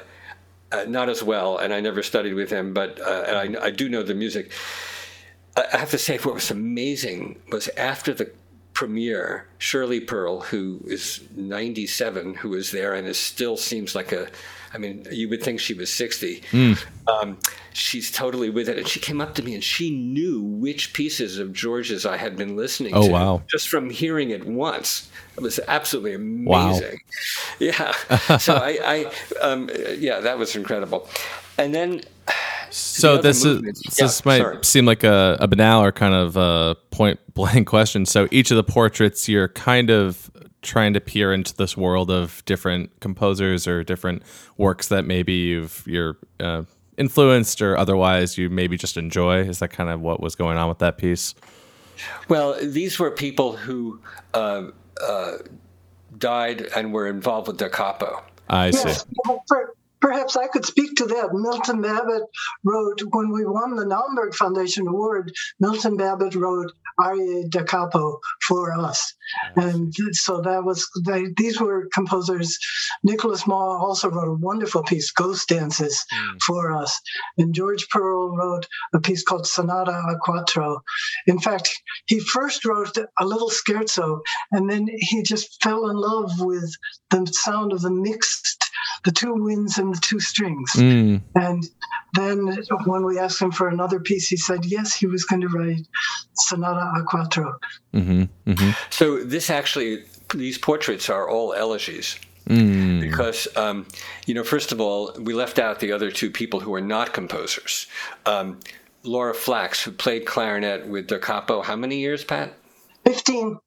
uh, 0.73 0.85
not 0.89 1.09
as 1.09 1.23
well, 1.23 1.59
and 1.59 1.73
I 1.73 1.81
never 1.81 2.03
studied 2.03 2.35
with 2.35 2.51
him, 2.51 2.75
but 2.75 3.01
uh, 3.01 3.25
and 3.29 3.57
I, 3.57 3.67
I 3.67 3.71
do 3.71 3.89
know 3.89 4.03
the 4.03 4.15
music. 4.15 4.51
I 5.57 5.79
have 5.79 5.91
to 5.91 5.99
say, 5.99 6.19
what 6.19 6.35
was 6.35 6.51
amazing 6.51 7.41
was 7.51 7.69
after 7.77 8.13
the 8.13 8.31
premiere, 8.77 9.47
Shirley 9.57 10.01
Perle, 10.01 10.43
who 10.43 10.81
is 10.85 11.25
97, 11.35 12.35
who 12.35 12.51
was 12.51 12.73
there 12.73 12.93
and 12.93 13.09
is 13.09 13.19
still 13.19 13.57
seems 13.57 13.95
like 13.95 14.13
a, 14.13 14.29
I 14.75 14.77
mean, 14.77 15.07
you 15.11 15.31
would 15.31 15.43
think 15.43 15.61
she 15.61 15.73
was 15.73 15.91
60. 15.91 16.43
Mm. 16.51 16.87
Um, 17.09 17.39
she's 17.73 18.13
totally 18.13 18.51
with 18.51 18.69
it. 18.69 18.77
And 18.77 18.87
she 18.87 19.01
came 19.01 19.23
up 19.23 19.35
to 19.37 19.43
me 19.43 19.55
and 19.55 19.65
she 19.65 19.89
knew 19.89 20.43
which 20.43 20.93
pieces 20.93 21.39
of 21.39 21.55
George's 21.55 22.05
I 22.05 22.19
had 22.19 22.37
been 22.37 22.55
listening 22.55 22.93
oh, 22.95 23.07
to. 23.07 23.13
wow. 23.13 23.43
Just 23.49 23.71
from 23.71 23.89
hearing 23.89 24.29
it 24.29 24.47
once. 24.47 25.09
It 25.39 25.41
was 25.41 25.59
absolutely 25.67 26.15
amazing. 26.15 26.99
Wow. 26.99 27.01
Yeah. 27.59 27.93
so 28.37 28.57
I, 28.57 28.79
I 28.85 29.13
um, 29.41 29.71
yeah, 29.97 30.21
that 30.21 30.37
was 30.37 30.55
incredible. 30.55 31.09
And 31.57 31.75
then 31.75 32.03
so 32.71 33.19
this 33.19 33.45
is 33.45 33.63
this 33.97 34.25
might 34.25 34.39
sorry. 34.39 34.59
seem 34.63 34.87
like 34.87 35.05
a, 35.05 35.37
a, 35.41 35.49
banal 35.49 35.83
or 35.83 35.93
kind 35.93 36.15
of 36.15 36.37
a 36.37 36.77
point 36.91 37.19
blank 37.35 37.67
question. 37.67 38.07
So 38.07 38.29
each 38.31 38.51
of 38.51 38.57
the 38.57 38.65
portraits, 38.65 39.29
you're 39.29 39.49
kind 39.49 39.91
of 39.91 40.31
trying 40.63 40.93
to 40.95 41.01
peer 41.01 41.33
into 41.33 41.55
this 41.55 41.77
world 41.77 42.11
of 42.11 42.45
different 42.45 42.91
composers 43.01 43.67
or 43.67 43.85
different 43.85 44.23
works 44.57 44.89
that 44.89 45.05
maybe 45.05 45.33
you've 45.33 45.85
you're 45.87 46.17
uh, 46.41 46.63
influenced 46.97 47.63
or 47.63 47.77
otherwise 47.77 48.37
you 48.39 48.51
maybe 48.51 48.77
just 48.77 48.97
enjoy. 48.97 49.41
Is 49.41 49.59
that 49.61 49.69
kind 49.69 49.91
of 49.91 50.01
what 50.01 50.21
was 50.21 50.35
going 50.35 50.57
on 50.57 50.69
with 50.69 50.79
that 50.79 50.99
piece? 50.99 51.35
Well, 52.29 52.57
these 52.63 52.99
were 52.99 53.11
people 53.11 53.57
who 53.57 54.01
uh, 54.35 54.69
uh, 55.03 55.33
died 56.19 56.69
and 56.75 56.93
were 56.93 57.07
involved 57.07 57.49
with 57.49 57.57
Da 57.57 57.69
Capo. 57.69 58.23
I 58.49 58.67
yes. 58.67 59.03
see. 59.03 59.11
Perhaps 60.01 60.37
I 60.37 60.49
could 60.49 60.65
speak 60.65 60.97
to 60.97 61.07
that. 61.07 61.33
Milton 61.33 61.81
Babbitt 61.81 62.23
wrote, 62.65 63.03
when 63.11 63.33
we 63.33 63.45
won 63.45 63.77
the 63.77 63.87
Naumburg 63.87 64.35
Foundation 64.35 64.87
Award, 64.87 65.33
Milton 65.59 65.97
Babbitt 65.97 66.35
wrote 66.35 66.73
Arie 67.03 67.47
da 67.49 67.63
Capo 67.65 68.19
for 68.47 68.73
us. 68.79 69.15
And 69.57 69.93
so 70.13 70.41
that 70.43 70.65
was, 70.65 70.89
they, 71.05 71.27
these 71.37 71.61
were 71.61 71.89
composers. 71.93 72.59
Nicholas 73.03 73.47
Maw 73.47 73.79
also 73.79 74.09
wrote 74.09 74.29
a 74.29 74.41
wonderful 74.41 74.83
piece, 74.83 75.11
Ghost 75.11 75.49
Dances, 75.49 76.05
mm. 76.13 76.41
for 76.47 76.73
us. 76.73 76.99
And 77.39 77.55
George 77.55 77.89
Perle 77.89 78.37
wrote 78.37 78.67
a 78.95 79.01
piece 79.01 79.25
called 79.25 79.47
Sonata 79.47 79.93
a 79.93 80.17
Quattro. 80.21 80.83
In 81.27 81.39
fact, 81.39 81.71
he 82.07 82.21
first 82.21 82.65
wrote 82.65 82.97
a 83.19 83.27
little 83.27 83.51
scherzo, 83.51 84.21
and 84.53 84.71
then 84.71 84.87
he 84.99 85.23
just 85.23 85.63
fell 85.63 85.89
in 85.91 85.97
love 85.97 86.31
with 86.41 86.71
the 87.11 87.27
sound 87.27 87.73
of 87.73 87.83
the 87.83 87.91
mixed 87.91 88.66
the 89.05 89.13
two 89.13 89.35
winds 89.35 89.79
and 89.79 89.95
the 89.95 90.01
two 90.01 90.21
strings. 90.21 90.73
Mm. 90.77 91.23
And 91.35 91.65
then 92.15 92.59
when 92.87 93.05
we 93.05 93.19
asked 93.19 93.41
him 93.41 93.53
for 93.53 93.69
another 93.69 94.01
piece, 94.01 94.29
he 94.29 94.37
said 94.37 94.65
yes, 94.65 94.95
he 94.95 95.07
was 95.07 95.25
going 95.25 95.43
to 95.43 95.49
write 95.49 95.87
Sonata 96.35 97.01
a 97.01 97.03
Quattro. 97.05 97.59
Mm-hmm. 97.95 98.51
Mm-hmm. 98.51 98.71
So 98.91 99.23
this 99.23 99.51
actually, 99.51 100.05
these 100.35 100.59
portraits 100.59 101.09
are 101.11 101.29
all 101.29 101.53
elegies. 101.53 102.19
Mm. 102.49 103.01
Because, 103.01 103.49
um, 103.57 103.87
you 104.27 104.35
know, 104.35 104.45
first 104.45 104.71
of 104.71 104.81
all, 104.81 105.13
we 105.19 105.35
left 105.35 105.59
out 105.59 105.81
the 105.81 105.91
other 105.91 106.13
two 106.13 106.31
people 106.31 106.61
who 106.61 106.73
are 106.75 106.81
not 106.81 107.13
composers. 107.13 107.89
Um, 108.25 108.61
Laura 109.03 109.35
Flax, 109.35 109.83
who 109.83 109.91
played 109.91 110.27
clarinet 110.27 110.87
with 110.87 111.09
Da 111.09 111.19
Capo, 111.19 111.63
how 111.63 111.77
many 111.77 111.99
years, 111.99 112.25
Pat? 112.25 112.55
15. 113.05 113.59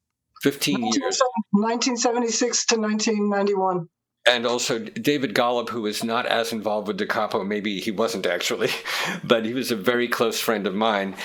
15 0.42 0.80
years. 0.80 1.20
1976 1.50 2.66
to 2.66 2.80
1991 2.80 3.88
and 4.30 4.46
also 4.46 4.78
David 4.78 5.34
Golub, 5.34 5.70
who 5.70 5.82
was 5.82 6.04
not 6.04 6.24
as 6.24 6.52
involved 6.52 6.86
with 6.86 6.98
Da 6.98 7.06
Capo, 7.06 7.42
maybe 7.42 7.80
he 7.80 7.90
wasn't 7.90 8.26
actually, 8.26 8.70
but 9.24 9.44
he 9.44 9.52
was 9.52 9.72
a 9.72 9.76
very 9.76 10.06
close 10.06 10.38
friend 10.38 10.68
of 10.68 10.74
mine, 10.74 11.16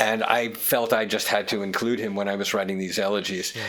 and 0.00 0.24
I 0.24 0.48
felt 0.50 0.92
I 0.92 1.04
just 1.04 1.28
had 1.28 1.46
to 1.48 1.62
include 1.62 2.00
him 2.00 2.16
when 2.16 2.28
I 2.28 2.34
was 2.34 2.52
writing 2.52 2.78
these 2.78 2.98
elegies. 2.98 3.54
Yeah. 3.54 3.62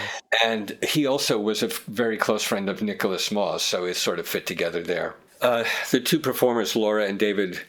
And 0.43 0.77
he 0.81 1.05
also 1.05 1.39
was 1.39 1.61
a 1.61 1.67
very 1.67 2.17
close 2.17 2.43
friend 2.43 2.67
of 2.67 2.81
Nicholas 2.81 3.31
Maw's, 3.31 3.61
so 3.61 3.85
it 3.85 3.95
sort 3.95 4.17
of 4.17 4.27
fit 4.27 4.47
together 4.47 4.81
there. 4.81 5.15
Uh, 5.39 5.65
the 5.91 5.99
two 5.99 6.19
performers, 6.19 6.75
Laura 6.75 7.05
and 7.05 7.19
David, 7.19 7.61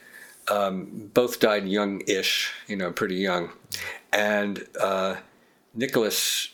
um, 0.51 1.11
both 1.13 1.39
died 1.39 1.69
young-ish, 1.69 2.51
you 2.67 2.77
know, 2.77 2.91
pretty 2.91 3.17
young, 3.17 3.51
and 4.11 4.67
uh, 4.81 5.17
Nicholas 5.75 6.49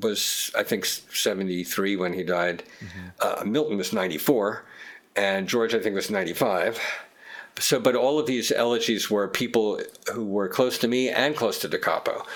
was 0.00 0.50
I 0.56 0.62
think 0.62 0.84
73 0.84 1.96
when 1.96 2.12
he 2.12 2.22
died. 2.22 2.64
Mm-hmm. 2.80 3.00
Uh, 3.20 3.44
Milton 3.44 3.76
was 3.76 3.92
94, 3.92 4.64
and 5.16 5.48
George 5.48 5.74
I 5.74 5.80
think 5.80 5.94
was 5.94 6.10
95. 6.10 6.80
So, 7.60 7.78
but 7.78 7.94
all 7.94 8.18
of 8.18 8.26
these 8.26 8.50
elegies 8.50 9.08
were 9.08 9.28
people 9.28 9.80
who 10.12 10.24
were 10.24 10.48
close 10.48 10.76
to 10.78 10.88
me 10.88 11.08
and 11.08 11.36
close 11.36 11.60
to 11.60 11.68
Da 11.68 11.78
Capo. 11.78 12.26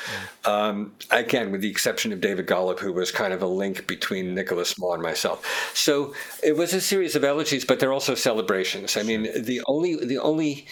Mm. 0.44 0.49
Um, 0.49 0.92
again, 1.11 1.51
with 1.51 1.61
the 1.61 1.71
exception 1.71 2.12
of 2.12 2.21
David 2.21 2.47
Golub, 2.47 2.79
who 2.79 2.92
was 2.92 3.11
kind 3.11 3.33
of 3.33 3.42
a 3.42 3.47
link 3.47 3.88
between 3.88 4.33
Nicholas 4.33 4.79
Maw 4.79 4.94
and 4.94 5.03
myself. 5.03 5.73
So 5.75 6.14
it 6.44 6.57
was 6.57 6.73
a 6.73 6.81
series 6.81 7.16
of 7.16 7.25
elegies, 7.25 7.64
but 7.64 7.81
they're 7.81 7.92
also 7.92 8.14
celebrations. 8.14 8.97
I 8.97 9.03
mean, 9.03 9.23
the 9.37 9.61
only 9.66 9.97
the 9.97 10.18
only 10.18 10.66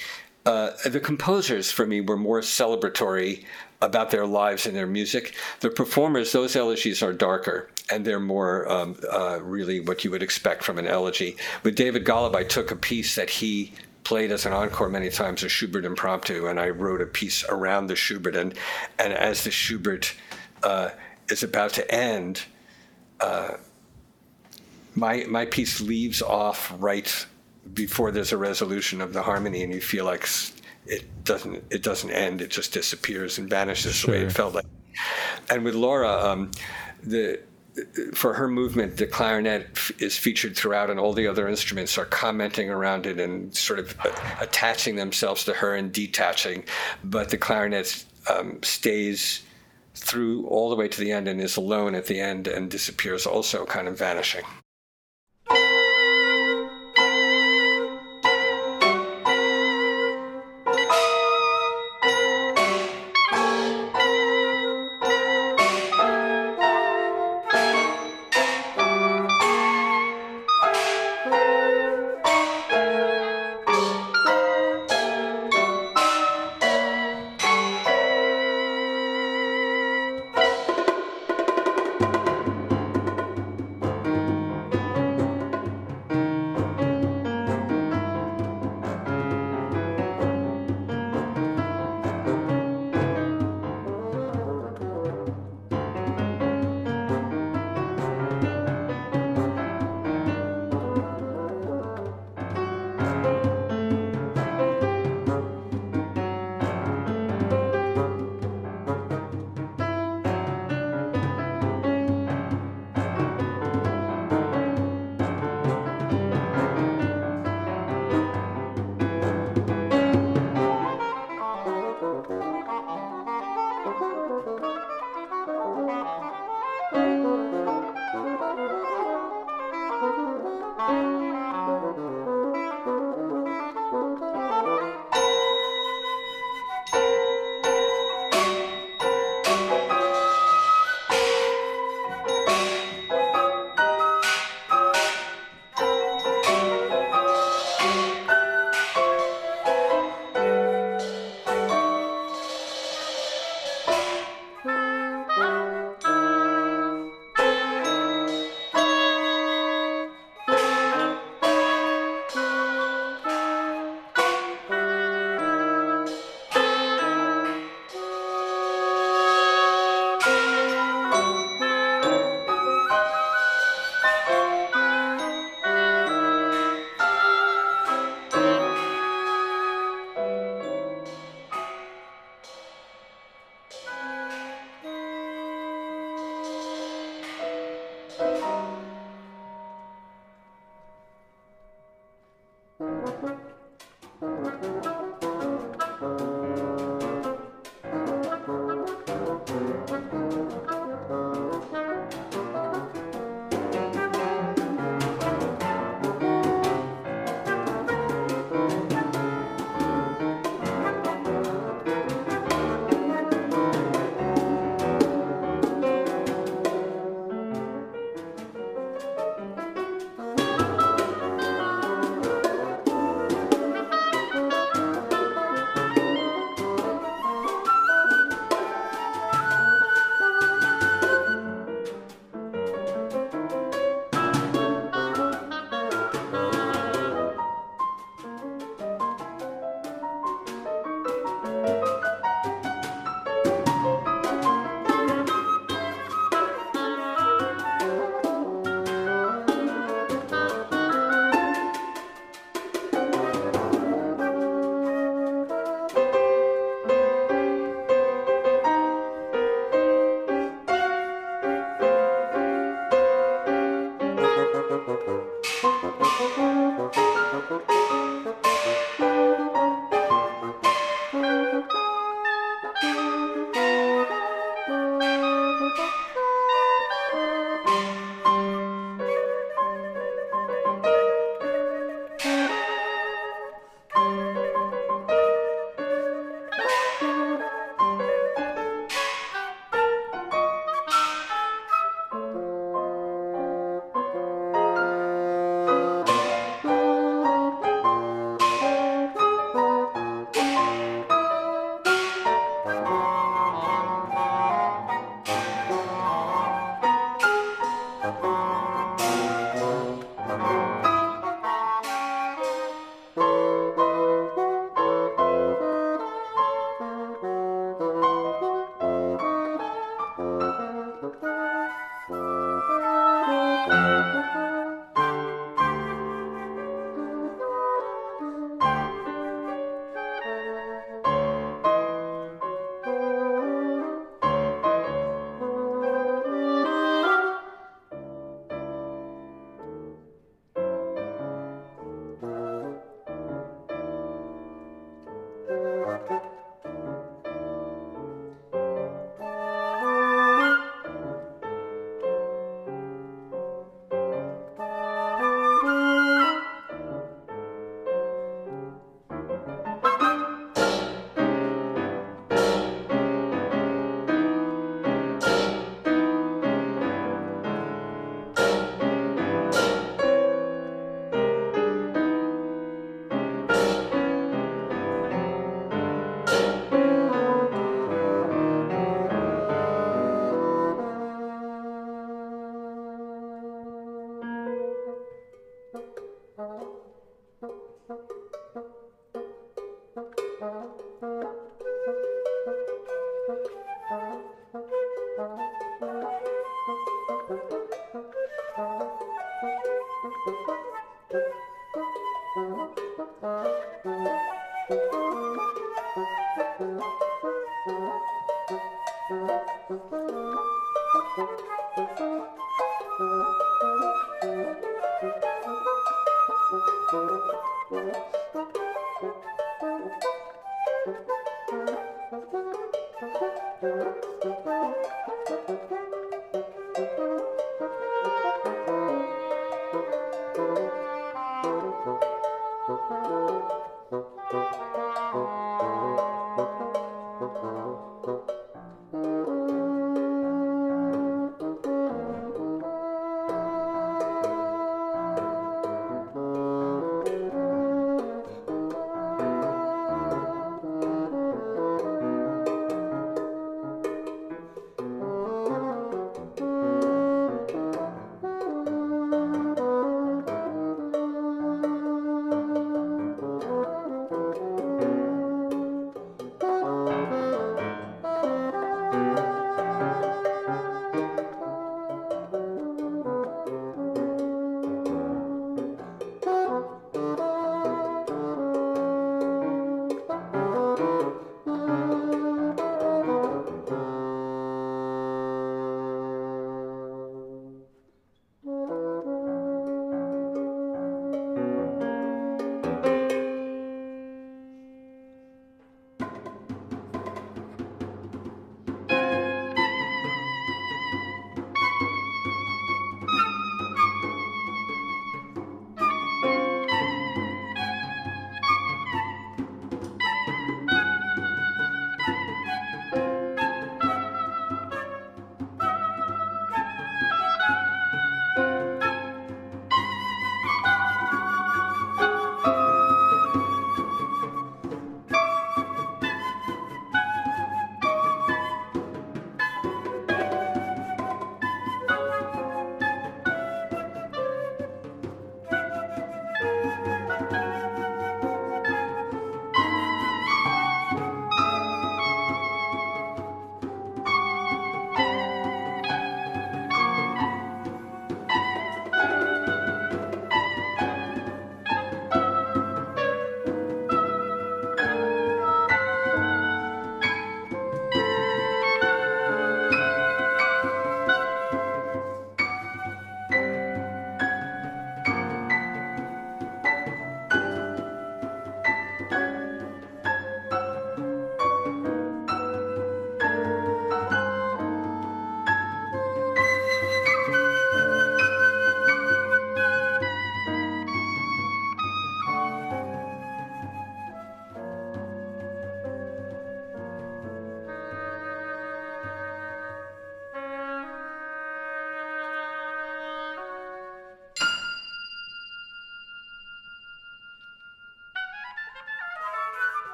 uh, 0.47 0.71
the 0.85 1.01
composers 1.01 1.73
for 1.73 1.85
me 1.85 2.01
were 2.01 2.17
more 2.17 2.41
celebratory 2.41 3.45
about 3.81 4.11
their 4.11 4.27
lives 4.27 4.67
and 4.67 4.75
their 4.75 4.87
music. 4.87 5.35
The 5.61 5.71
performers, 5.71 6.33
those 6.33 6.57
elegies 6.57 7.03
are 7.03 7.13
darker 7.13 7.69
and 7.91 8.05
they're 8.05 8.21
more 8.21 8.71
um, 8.71 8.97
uh, 9.13 9.41
really 9.43 9.81
what 9.81 10.05
you 10.05 10.11
would 10.11 10.23
expect 10.23 10.65
from 10.65 10.79
an 10.79 10.87
elegy. 10.87 11.37
With 11.63 11.77
David 11.77 12.05
Golub, 12.05 12.35
I 12.35 12.45
took 12.45 12.71
a 12.71 12.77
piece 12.77 13.15
that 13.15 13.31
he 13.31 13.73
played 14.03 14.33
as 14.33 14.47
an 14.47 14.53
encore 14.53 14.89
many 14.89 15.11
times, 15.11 15.43
a 15.43 15.49
Schubert 15.49 15.85
impromptu, 15.85 16.47
and 16.47 16.61
I 16.61 16.71
wrote 16.71 17.01
a 17.01 17.07
piece 17.07 17.45
around 17.49 17.89
the 17.89 17.97
Schubert. 17.97 18.37
And, 18.37 18.55
and 18.99 19.13
as 19.13 19.45
the 19.45 19.51
Schubert 19.51 20.15
uh, 20.63 20.91
is 21.29 21.43
about 21.43 21.73
to 21.75 21.95
end, 21.95 22.45
uh, 23.21 23.55
my, 24.95 25.25
my 25.29 25.45
piece 25.45 25.81
leaves 25.81 26.23
off 26.23 26.73
right 26.79 27.27
before 27.75 28.13
there's 28.13 28.33
a 28.33 28.37
resolution 28.37 29.01
of 29.01 29.13
the 29.13 29.23
harmony, 29.23 29.63
and 29.63 29.73
you 29.73 29.81
feel 29.81 30.05
like 30.05 30.27
it 30.87 31.25
doesn't 31.25 31.65
it 31.71 31.83
doesn't 31.83 32.11
end. 32.11 32.41
It 32.41 32.51
just 32.51 32.73
disappears 32.73 33.39
and 33.39 33.49
vanishes 33.49 33.95
sure. 33.97 34.15
the 34.15 34.21
way 34.21 34.27
it 34.27 34.33
felt 34.33 34.55
like. 34.55 34.67
And 35.51 35.65
with 35.65 35.75
Laura, 35.75 36.11
um, 36.11 36.51
the 37.03 37.41
for 38.15 38.33
her 38.35 38.49
movement, 38.49 38.97
the 38.97 39.07
clarinet 39.07 39.79
is 39.99 40.17
featured 40.17 40.57
throughout, 40.57 40.89
and 40.91 40.99
all 40.99 41.13
the 41.13 41.27
other 41.27 41.47
instruments 41.47 41.99
are 41.99 42.07
commenting 42.07 42.71
around 42.71 43.07
it 43.07 43.21
and 43.21 43.55
sort 43.55 43.79
of 43.79 43.95
attaching 44.41 44.97
themselves 44.97 45.45
to 45.45 45.53
her 45.53 45.75
and 45.75 45.93
detaching. 45.93 46.65
But 47.05 47.29
the 47.29 47.37
clarinet 47.37 48.05
um, 48.35 48.63
stays 48.63 49.43
through 49.95 50.47
all 50.47 50.71
the 50.71 50.77
way 50.77 50.89
to 50.89 51.01
the 51.01 51.13
end 51.13 51.29
and 51.29 51.41
is 51.41 51.57
alone 51.57 51.95
at 51.95 52.07
the 52.07 52.21
end 52.21 52.47
and 52.47 52.71
disappears, 52.71 53.27
also 53.27 53.65
kind 53.65 53.89
of 53.89 53.99
vanishing. 53.99 54.45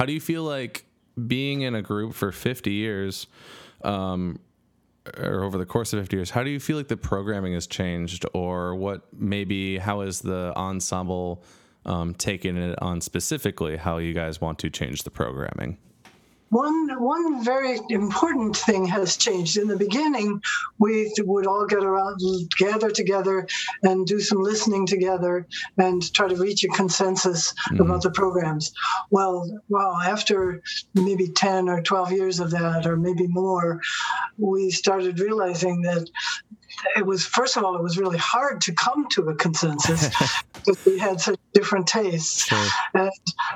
How 0.00 0.06
do 0.06 0.14
you 0.14 0.20
feel 0.20 0.44
like 0.44 0.86
being 1.26 1.60
in 1.60 1.74
a 1.74 1.82
group 1.82 2.14
for 2.14 2.32
50 2.32 2.72
years, 2.72 3.26
um, 3.84 4.40
or 5.18 5.44
over 5.44 5.58
the 5.58 5.66
course 5.66 5.92
of 5.92 6.00
50 6.00 6.16
years, 6.16 6.30
how 6.30 6.42
do 6.42 6.48
you 6.48 6.58
feel 6.58 6.78
like 6.78 6.88
the 6.88 6.96
programming 6.96 7.52
has 7.52 7.66
changed, 7.66 8.24
or 8.32 8.74
what 8.74 9.02
maybe 9.12 9.76
how 9.76 10.00
is 10.00 10.22
the 10.22 10.54
ensemble 10.56 11.44
um, 11.84 12.14
taking 12.14 12.56
it 12.56 12.80
on 12.80 13.02
specifically 13.02 13.76
how 13.76 13.98
you 13.98 14.14
guys 14.14 14.40
want 14.40 14.58
to 14.60 14.70
change 14.70 15.02
the 15.02 15.10
programming? 15.10 15.76
One 16.50 17.00
one 17.00 17.44
very 17.44 17.78
important 17.90 18.56
thing 18.56 18.84
has 18.86 19.16
changed. 19.16 19.56
In 19.56 19.68
the 19.68 19.76
beginning, 19.76 20.42
we 20.78 21.12
would 21.20 21.46
all 21.46 21.64
get 21.64 21.84
around, 21.84 22.20
gather 22.58 22.90
together, 22.90 23.46
and 23.84 24.04
do 24.04 24.20
some 24.20 24.42
listening 24.42 24.84
together, 24.84 25.46
and 25.78 26.12
try 26.12 26.26
to 26.26 26.34
reach 26.34 26.64
a 26.64 26.68
consensus 26.68 27.52
mm-hmm. 27.52 27.82
about 27.82 28.02
the 28.02 28.10
programs. 28.10 28.72
Well, 29.10 29.48
well, 29.68 29.94
after 29.94 30.60
maybe 30.94 31.28
ten 31.28 31.68
or 31.68 31.82
twelve 31.82 32.10
years 32.10 32.40
of 32.40 32.50
that, 32.50 32.84
or 32.84 32.96
maybe 32.96 33.28
more, 33.28 33.80
we 34.36 34.72
started 34.72 35.20
realizing 35.20 35.82
that 35.82 36.10
it 36.96 37.06
was 37.06 37.24
first 37.24 37.56
of 37.56 37.64
all 37.64 37.76
it 37.76 37.82
was 37.82 37.98
really 37.98 38.18
hard 38.18 38.60
to 38.62 38.72
come 38.72 39.08
to 39.08 39.28
a 39.28 39.34
consensus 39.34 40.08
because 40.52 40.84
we 40.84 40.98
had 40.98 41.20
such 41.20 41.38
different 41.52 41.86
tastes. 41.86 42.46
Sure. 42.46 42.68
and 42.94 43.10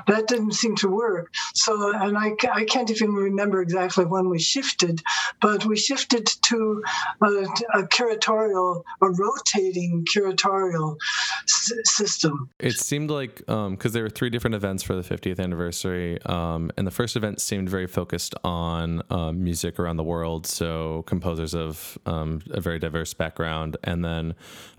that 0.07 0.27
didn't 0.27 0.53
seem 0.53 0.75
to 0.77 0.87
work. 0.89 1.33
So 1.53 1.93
and 1.95 2.17
I, 2.17 2.33
I 2.51 2.65
can't 2.65 2.89
even 2.91 3.13
remember 3.13 3.61
exactly 3.61 4.05
when 4.05 4.29
we 4.29 4.39
shifted 4.39 5.01
but 5.41 5.65
we 5.65 5.77
shifted 5.77 6.25
to 6.25 6.83
a, 7.21 7.27
a 7.73 7.83
curatorial 7.83 8.83
a 9.01 9.09
rotating 9.09 10.05
curatorial 10.05 10.97
s- 11.43 11.71
system. 11.83 12.49
It 12.59 12.73
seemed 12.73 13.09
like 13.09 13.37
because 13.37 13.67
um, 13.67 13.91
there 13.91 14.03
were 14.03 14.09
three 14.09 14.29
different 14.29 14.55
events 14.55 14.83
for 14.83 14.95
the 14.95 15.01
50th 15.01 15.39
anniversary. 15.39 16.21
Um, 16.23 16.71
and 16.77 16.87
the 16.87 16.91
first 16.91 17.15
event 17.15 17.41
seemed 17.41 17.69
very 17.69 17.87
focused 17.87 18.35
on 18.43 19.01
um, 19.09 19.43
music 19.43 19.79
around 19.79 19.97
the 19.97 20.03
world. 20.03 20.47
So 20.47 21.03
composers 21.07 21.53
of 21.53 21.97
um, 22.05 22.41
a 22.51 22.61
very 22.61 22.79
diverse 22.79 23.13
background, 23.13 23.77
and 23.83 24.03
then 24.03 24.35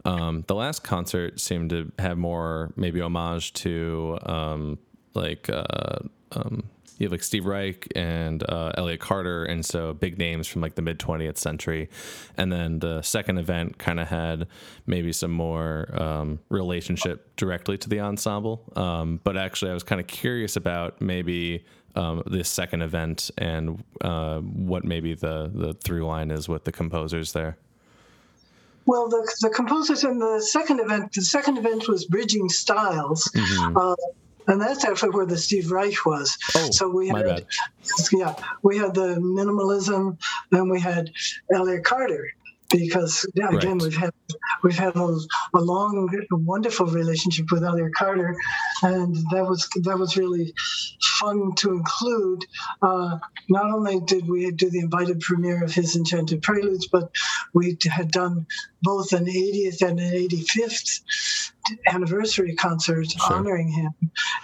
um, 0.07 0.45
the 0.47 0.55
last 0.55 0.85
concert 0.85 1.41
seemed 1.41 1.71
to 1.71 1.91
have 1.99 2.17
more 2.17 2.73
maybe 2.77 3.01
homage 3.01 3.53
to 3.55 4.19
um, 4.23 4.79
like 5.15 5.51
uh, 5.51 5.99
um, 6.33 6.65
you 6.99 7.07
have 7.07 7.13
like 7.13 7.23
Steve 7.23 7.45
Reich 7.45 7.89
and 7.95 8.43
uh, 8.49 8.73
Elliott 8.77 9.01
Carter, 9.01 9.45
and 9.45 9.65
so 9.65 9.93
big 9.93 10.19
names 10.19 10.47
from 10.47 10.63
like 10.63 10.77
the 10.77 10.83
mid 10.83 10.99
20th 10.99 11.37
century. 11.37 11.91
And 12.37 12.51
then 12.51 12.79
the 12.79 13.03
second 13.03 13.39
event 13.39 13.79
kind 13.79 14.01
of 14.01 14.09
had 14.09 14.47
maybe 14.87 15.13
some 15.13 15.31
more 15.31 15.89
um, 16.01 16.39
relationship 16.49 17.37
directly 17.37 17.77
to 17.79 17.89
the 17.89 18.01
ensemble. 18.01 18.63
Um, 18.77 19.21
but 19.25 19.37
actually, 19.37 19.73
I 19.73 19.75
was 19.75 19.83
kind 19.83 20.01
of 20.01 20.07
curious 20.07 20.57
about 20.57 21.01
maybe 21.01 21.65
um, 21.97 22.23
this 22.27 22.49
second 22.49 22.83
event 22.83 23.31
and 23.39 23.83
uh, 24.01 24.41
what 24.41 24.85
maybe 24.85 25.15
the 25.15 25.51
the 25.53 25.75
through 25.75 26.07
line 26.07 26.31
is 26.31 26.49
with 26.49 26.65
the 26.65 26.73
composers 26.73 27.33
there. 27.33 27.59
Well, 28.87 29.09
the, 29.09 29.31
the 29.43 29.51
composers 29.51 30.05
in 30.05 30.19
the 30.19 30.41
second 30.41 30.81
event, 30.81 31.13
the 31.13 31.23
second 31.23 31.59
event 31.59 31.89
was 31.89 32.05
Bridging 32.05 32.49
Styles. 32.49 33.31
Mm-hmm. 33.35 33.77
Uh, 33.77 33.95
and 34.49 34.61
that's 34.61 34.85
actually 34.85 35.11
where 35.11 35.27
the 35.27 35.37
Steve 35.37 35.73
Reich 35.73 36.07
was. 36.07 36.39
Oh, 36.55 36.71
so 36.71 36.89
we 36.89 37.09
had, 37.09 37.25
bad. 37.25 37.47
yeah, 38.13 38.35
we 38.63 38.79
had 38.79 38.95
the 38.95 39.17
minimalism, 39.17 40.17
and 40.53 40.71
we 40.71 40.81
had 40.81 41.11
Elliott 41.53 41.85
Carter, 41.85 42.31
because 42.71 43.27
yeah, 43.35 43.49
again 43.49 43.79
right. 43.79 43.83
we've 43.83 43.97
had 43.97 44.11
we've 44.63 44.79
had 44.79 44.97
a, 44.97 45.19
a 45.55 45.61
long 45.61 46.11
wonderful 46.31 46.87
relationship 46.87 47.51
with 47.51 47.65
Elliott 47.65 47.95
Carter 47.95 48.37
and 48.83 49.15
that 49.31 49.47
was 49.47 49.69
that 49.83 49.99
was 49.99 50.17
really 50.17 50.53
fun 51.21 51.55
to 51.57 51.73
include 51.73 52.45
uh, 52.83 53.19
not 53.49 53.71
only 53.71 54.01
did 54.01 54.29
we 54.29 54.51
do 54.51 54.71
the 54.71 54.81
invited 54.81 55.21
premiere 55.21 55.63
of 55.65 55.73
his 55.73 55.97
enchanted 55.97 56.43
preludes 56.43 56.89
but 56.89 57.11
we 57.55 57.77
had 57.91 58.11
done 58.11 58.47
both 58.83 59.13
an 59.13 59.27
80th 59.27 59.87
and 59.87 59.99
an 60.01 60.13
85th 60.13 61.53
anniversary 61.87 62.55
concert 62.55 63.07
sure. 63.11 63.37
honoring 63.37 63.69
him 63.69 63.91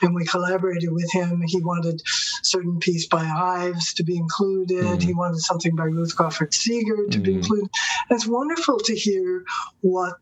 and 0.02 0.14
we 0.14 0.24
collaborated 0.24 0.92
with 0.92 1.10
him 1.12 1.42
he 1.46 1.60
wanted 1.62 2.00
certain 2.42 2.78
piece 2.78 3.06
by 3.06 3.24
ives 3.24 3.94
to 3.94 4.02
be 4.02 4.16
included 4.16 4.84
mm. 4.84 5.02
he 5.02 5.14
wanted 5.14 5.38
something 5.40 5.74
by 5.76 5.84
ruth 5.84 6.16
crawford 6.16 6.52
seeger 6.52 7.06
to 7.10 7.18
mm. 7.18 7.22
be 7.22 7.34
included 7.34 7.68
it's 8.10 8.26
wonderful 8.26 8.78
to 8.78 8.94
hear 8.94 9.44
what 9.80 10.14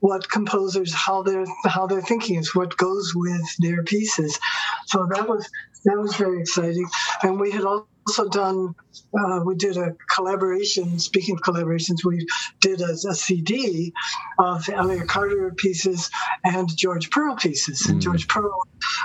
what 0.00 0.28
composers 0.28 0.92
how 0.92 1.22
they're 1.22 1.46
how 1.64 1.86
they're 1.86 2.02
thinking 2.02 2.36
is 2.36 2.54
what 2.54 2.76
goes 2.76 3.12
with 3.14 3.56
their 3.58 3.82
pieces 3.84 4.38
so 4.86 5.06
that 5.12 5.28
was 5.28 5.48
that 5.84 5.98
was 5.98 6.14
very 6.16 6.40
exciting 6.40 6.86
and 7.22 7.38
we 7.38 7.50
had 7.50 7.64
also 7.64 7.86
done 8.30 8.74
uh, 9.18 9.40
we 9.44 9.54
did 9.54 9.76
a 9.76 9.94
collaboration. 10.14 10.98
Speaking 10.98 11.36
of 11.36 11.42
collaborations, 11.42 12.04
we 12.04 12.26
did 12.60 12.80
a, 12.80 12.92
a 12.92 13.14
CD 13.14 13.92
of 14.38 14.68
Elliott 14.68 15.08
Carter 15.08 15.52
pieces 15.56 16.10
and 16.44 16.68
George 16.76 17.10
Perle 17.10 17.36
pieces. 17.36 17.82
Mm. 17.82 17.90
And 17.90 18.00
George 18.00 18.28
Perle 18.28 18.52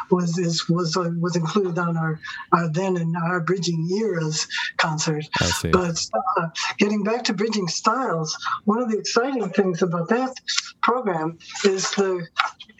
was 0.09 0.37
is, 0.37 0.67
was 0.69 0.97
uh, 0.97 1.11
was 1.19 1.35
included 1.35 1.77
on 1.77 1.97
our, 1.97 2.19
our 2.51 2.69
then 2.69 2.97
in 2.97 3.15
our 3.15 3.39
Bridging 3.39 3.89
Eras 3.97 4.47
concert. 4.77 5.25
But 5.71 6.05
uh, 6.37 6.47
getting 6.77 7.03
back 7.03 7.23
to 7.25 7.33
Bridging 7.33 7.67
Styles, 7.67 8.37
one 8.65 8.81
of 8.81 8.91
the 8.91 8.97
exciting 8.97 9.49
things 9.49 9.81
about 9.81 10.09
that 10.09 10.35
program 10.81 11.37
is 11.63 11.91
the 11.91 12.27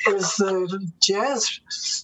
is 0.08 0.36
the 0.36 0.92
jazz. 1.02 1.60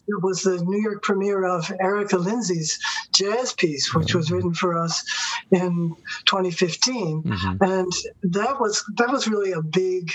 It 0.07 0.23
was 0.23 0.43
the 0.43 0.63
New 0.63 0.81
York 0.81 1.03
premiere 1.03 1.45
of 1.45 1.71
Erica 1.79 2.17
Lindsay's 2.17 2.79
jazz 3.13 3.53
piece, 3.53 3.93
which 3.93 4.08
was 4.15 4.31
written 4.31 4.53
for 4.53 4.77
us 4.77 5.03
in 5.51 5.95
2015, 6.25 7.23
mm-hmm. 7.23 7.63
and 7.63 7.91
that 8.23 8.59
was 8.59 8.83
that 8.97 9.09
was 9.09 9.27
really 9.27 9.51
a 9.51 9.61
big 9.61 10.11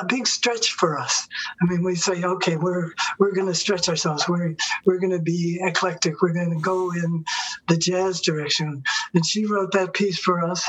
a 0.00 0.04
big 0.06 0.26
stretch 0.26 0.72
for 0.72 0.98
us. 0.98 1.28
I 1.60 1.66
mean, 1.66 1.82
we 1.82 1.94
say, 1.94 2.22
okay, 2.22 2.56
we're 2.56 2.92
we're 3.18 3.32
going 3.32 3.46
to 3.46 3.54
stretch 3.54 3.88
ourselves. 3.88 4.28
We're 4.28 4.54
we're 4.86 4.98
going 4.98 5.12
to 5.12 5.22
be 5.22 5.60
eclectic. 5.62 6.22
We're 6.22 6.32
going 6.32 6.50
to 6.50 6.60
go 6.60 6.92
in 6.92 7.24
the 7.68 7.76
jazz 7.76 8.20
direction. 8.20 8.82
And 9.14 9.24
she 9.24 9.46
wrote 9.46 9.72
that 9.72 9.92
piece 9.92 10.18
for 10.18 10.44
us, 10.44 10.64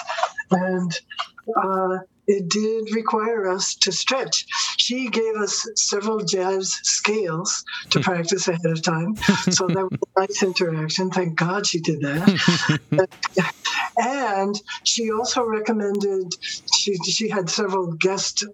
and 0.52 0.92
uh, 1.56 2.00
it 2.28 2.50
did 2.50 2.96
require 2.96 3.48
us 3.50 3.76
to 3.76 3.92
stretch. 3.92 4.46
She 4.78 5.10
gave 5.10 5.36
us 5.36 5.68
several 5.76 6.20
jazz 6.20 6.74
scales 6.84 7.64
to 7.90 8.00
hmm. 8.00 8.04
practice 8.04 8.48
ahead 8.48 8.66
of 8.66 8.82
time. 8.82 9.16
So 9.54 9.68
that 9.68 9.88
was 9.90 10.00
a 10.16 10.20
nice 10.20 10.42
interaction. 10.44 11.12
Thank 11.12 11.36
God 11.36 11.68
she 11.68 11.80
did 11.80 12.02
that. 12.02 13.10
and 13.98 14.60
she 14.84 15.12
also 15.12 15.44
recommended, 15.44 16.34
she, 16.76 16.96
she 16.98 17.30
had 17.30 17.50
several 17.50 17.94
guest 17.94 18.46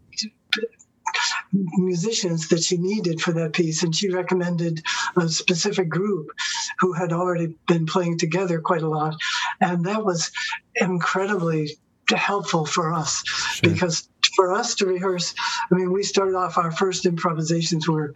musicians 1.52 2.48
that 2.50 2.64
she 2.64 2.78
needed 2.78 3.22
for 3.22 3.32
that 3.34 3.54
piece, 3.54 3.84
and 3.84 3.96
she 3.96 4.10
recommended 4.10 4.82
a 5.18 5.28
specific 5.28 5.90
group 5.90 6.30
who 6.80 6.94
had 6.94 7.12
already 7.12 7.56
been 7.68 7.86
playing 7.86 8.18
together 8.18 8.60
quite 8.60 8.82
a 8.82 8.90
lot, 8.90 9.16
and 9.62 9.86
that 9.86 10.04
was 10.04 10.32
incredibly 10.76 11.78
helpful 12.18 12.66
for 12.66 12.94
us 12.94 13.24
sure. 13.26 13.72
because 13.72 14.10
for 14.36 14.54
us 14.54 14.76
to 14.76 14.86
rehearse, 14.86 15.34
I 15.72 15.76
mean, 15.76 15.92
we 15.92 16.04
started 16.04 16.36
off 16.36 16.58
our 16.58 16.72
first 16.72 17.06
improvisations 17.06 17.88
were 17.88 18.14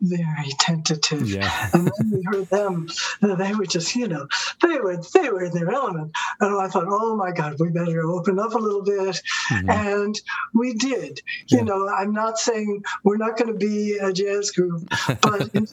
very 0.00 0.50
tentative. 0.58 1.28
Yeah. 1.28 1.70
and 1.74 1.86
then 1.86 2.10
we 2.10 2.22
heard 2.22 2.46
them, 2.48 2.88
they 3.20 3.54
were 3.54 3.66
just, 3.66 3.94
you 3.94 4.08
know, 4.08 4.26
they 4.62 4.78
were 4.78 4.96
they 5.14 5.28
were 5.28 5.44
in 5.44 5.52
their 5.52 5.70
element. 5.70 6.12
And 6.40 6.60
I 6.60 6.68
thought, 6.68 6.86
oh 6.88 7.16
my 7.16 7.32
God, 7.32 7.56
we 7.58 7.68
better 7.70 8.02
open 8.04 8.38
up 8.38 8.54
a 8.54 8.58
little 8.58 8.82
bit. 8.82 9.20
Mm-hmm. 9.50 9.70
And 9.70 10.20
we 10.54 10.74
did. 10.74 11.20
Yeah. 11.48 11.58
You 11.58 11.64
know, 11.64 11.88
I'm 11.88 12.12
not 12.12 12.38
saying 12.38 12.82
we're 13.04 13.16
not 13.16 13.36
going 13.36 13.52
to 13.52 13.58
be 13.58 13.98
a 13.98 14.12
jazz 14.12 14.50
group, 14.50 14.88
but 15.20 15.50
in, 15.54 15.66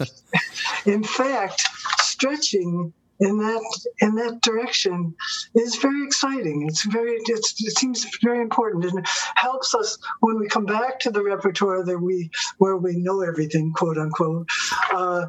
in 0.85 1.03
fact, 1.03 1.63
stretching 1.99 2.93
in 3.19 3.37
that 3.39 3.87
in 3.99 4.15
that 4.15 4.41
direction 4.41 5.15
is 5.55 5.75
very 5.77 6.03
exciting. 6.05 6.67
It's 6.67 6.83
very 6.83 7.17
it's, 7.25 7.53
it 7.63 7.77
seems 7.77 8.05
very 8.21 8.41
important 8.41 8.85
and 8.85 9.05
helps 9.35 9.73
us 9.73 9.97
when 10.19 10.39
we 10.39 10.47
come 10.47 10.65
back 10.65 10.99
to 11.01 11.11
the 11.11 11.23
repertoire 11.23 11.83
that 11.83 11.99
we 11.99 12.29
where 12.57 12.77
we 12.77 12.97
know 12.97 13.21
everything, 13.21 13.73
quote 13.73 13.97
unquote. 13.97 14.47
Uh, 14.93 15.27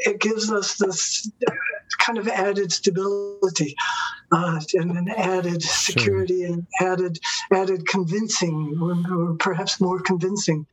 it 0.00 0.20
gives 0.20 0.52
us 0.52 0.76
this 0.76 1.30
kind 1.98 2.18
of 2.18 2.28
added 2.28 2.72
stability 2.72 3.74
uh, 4.32 4.60
and 4.74 4.90
an 4.96 5.08
added 5.08 5.62
security 5.62 6.42
sure. 6.42 6.52
and 6.52 6.66
added 6.80 7.18
added 7.52 7.86
convincing 7.86 8.78
or, 8.80 9.30
or 9.30 9.34
perhaps 9.34 9.80
more 9.80 10.00
convincing. 10.00 10.66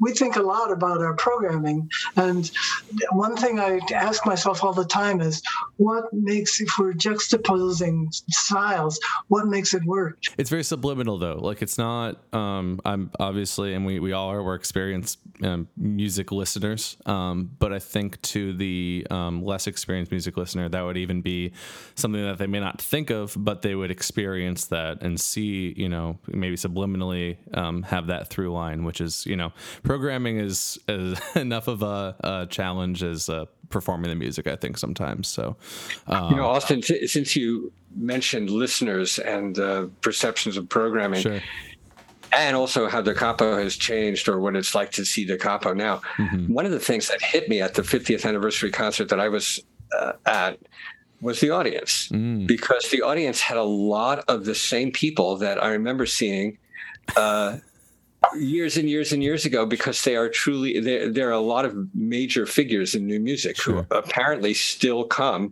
We 0.00 0.12
think 0.12 0.36
a 0.36 0.42
lot 0.42 0.72
about 0.72 1.00
our 1.00 1.14
programming. 1.14 1.88
And 2.16 2.50
one 3.12 3.36
thing 3.36 3.58
I 3.58 3.80
ask 3.92 4.26
myself 4.26 4.64
all 4.64 4.72
the 4.72 4.84
time 4.84 5.20
is 5.20 5.42
what 5.76 6.12
makes, 6.12 6.60
if 6.60 6.68
we're 6.78 6.92
juxtaposing 6.92 8.12
styles, 8.30 9.00
what 9.28 9.46
makes 9.46 9.74
it 9.74 9.84
work? 9.84 10.18
It's 10.38 10.50
very 10.50 10.64
subliminal, 10.64 11.18
though. 11.18 11.36
Like, 11.36 11.62
it's 11.62 11.78
not, 11.78 12.22
um, 12.34 12.80
I'm 12.84 13.10
obviously, 13.18 13.74
and 13.74 13.84
we, 13.84 13.98
we 14.00 14.12
all 14.12 14.30
are, 14.30 14.42
we're 14.42 14.54
experienced 14.54 15.18
um, 15.42 15.68
music 15.76 16.32
listeners. 16.32 16.96
Um, 17.06 17.50
but 17.58 17.72
I 17.72 17.78
think 17.78 18.20
to 18.22 18.52
the 18.52 19.06
um, 19.10 19.44
less 19.44 19.66
experienced 19.66 20.10
music 20.10 20.36
listener, 20.36 20.68
that 20.68 20.82
would 20.82 20.96
even 20.96 21.20
be 21.20 21.52
something 21.94 22.22
that 22.22 22.38
they 22.38 22.46
may 22.46 22.60
not 22.60 22.80
think 22.80 23.10
of, 23.10 23.34
but 23.36 23.62
they 23.62 23.74
would 23.74 23.90
experience 23.90 24.66
that 24.66 25.02
and 25.02 25.20
see, 25.20 25.74
you 25.76 25.88
know, 25.88 26.18
maybe 26.28 26.56
subliminally 26.56 27.36
um, 27.56 27.82
have 27.84 28.06
that 28.08 28.28
through 28.28 28.52
line, 28.52 28.84
which 28.84 29.00
is, 29.00 29.26
you 29.26 29.36
know, 29.36 29.52
programming 29.82 30.38
is, 30.38 30.78
is 30.88 31.18
enough 31.36 31.68
of 31.68 31.82
a, 31.82 32.16
a 32.20 32.46
challenge 32.48 33.02
as 33.02 33.28
uh, 33.28 33.46
performing 33.70 34.10
the 34.10 34.16
music. 34.16 34.46
I 34.46 34.56
think 34.56 34.78
sometimes. 34.78 35.28
So, 35.28 35.56
um, 36.06 36.30
you 36.30 36.36
know, 36.36 36.46
Austin, 36.46 36.80
t- 36.80 37.06
since 37.06 37.36
you 37.36 37.72
mentioned 37.96 38.50
listeners 38.50 39.18
and 39.18 39.58
uh, 39.58 39.86
perceptions 40.00 40.56
of 40.56 40.68
programming. 40.68 41.22
Sure. 41.22 41.40
And 42.32 42.56
also 42.56 42.88
how 42.88 43.00
Da 43.00 43.14
Capo 43.14 43.56
has 43.56 43.76
changed, 43.76 44.28
or 44.28 44.40
what 44.40 44.56
it's 44.56 44.74
like 44.74 44.90
to 44.92 45.04
see 45.04 45.24
Da 45.24 45.36
Capo 45.36 45.72
now. 45.72 46.00
Mm-hmm. 46.16 46.52
One 46.52 46.66
of 46.66 46.72
the 46.72 46.80
things 46.80 47.06
that 47.08 47.22
hit 47.22 47.48
me 47.48 47.60
at 47.60 47.74
the 47.74 47.82
50th 47.82 48.26
anniversary 48.26 48.72
concert 48.72 49.08
that 49.10 49.20
I 49.20 49.28
was 49.28 49.62
uh, 49.96 50.14
at 50.26 50.58
was 51.20 51.40
the 51.40 51.50
audience, 51.50 52.08
mm. 52.08 52.46
because 52.46 52.90
the 52.90 53.02
audience 53.02 53.40
had 53.40 53.56
a 53.56 53.62
lot 53.62 54.24
of 54.28 54.44
the 54.44 54.54
same 54.54 54.90
people 54.90 55.36
that 55.36 55.62
I 55.62 55.68
remember 55.68 56.06
seeing 56.06 56.58
uh, 57.16 57.58
years 58.36 58.76
and 58.76 58.88
years 58.88 59.12
and 59.12 59.22
years 59.22 59.44
ago 59.44 59.66
because 59.66 60.02
they 60.04 60.16
are 60.16 60.28
truly 60.28 60.80
there, 60.80 61.10
there 61.10 61.28
are 61.28 61.32
a 61.32 61.40
lot 61.40 61.64
of 61.64 61.94
major 61.94 62.46
figures 62.46 62.94
in 62.94 63.06
new 63.06 63.20
music 63.20 63.56
sure. 63.56 63.82
who 63.82 63.96
apparently 63.96 64.54
still 64.54 65.04
come 65.04 65.50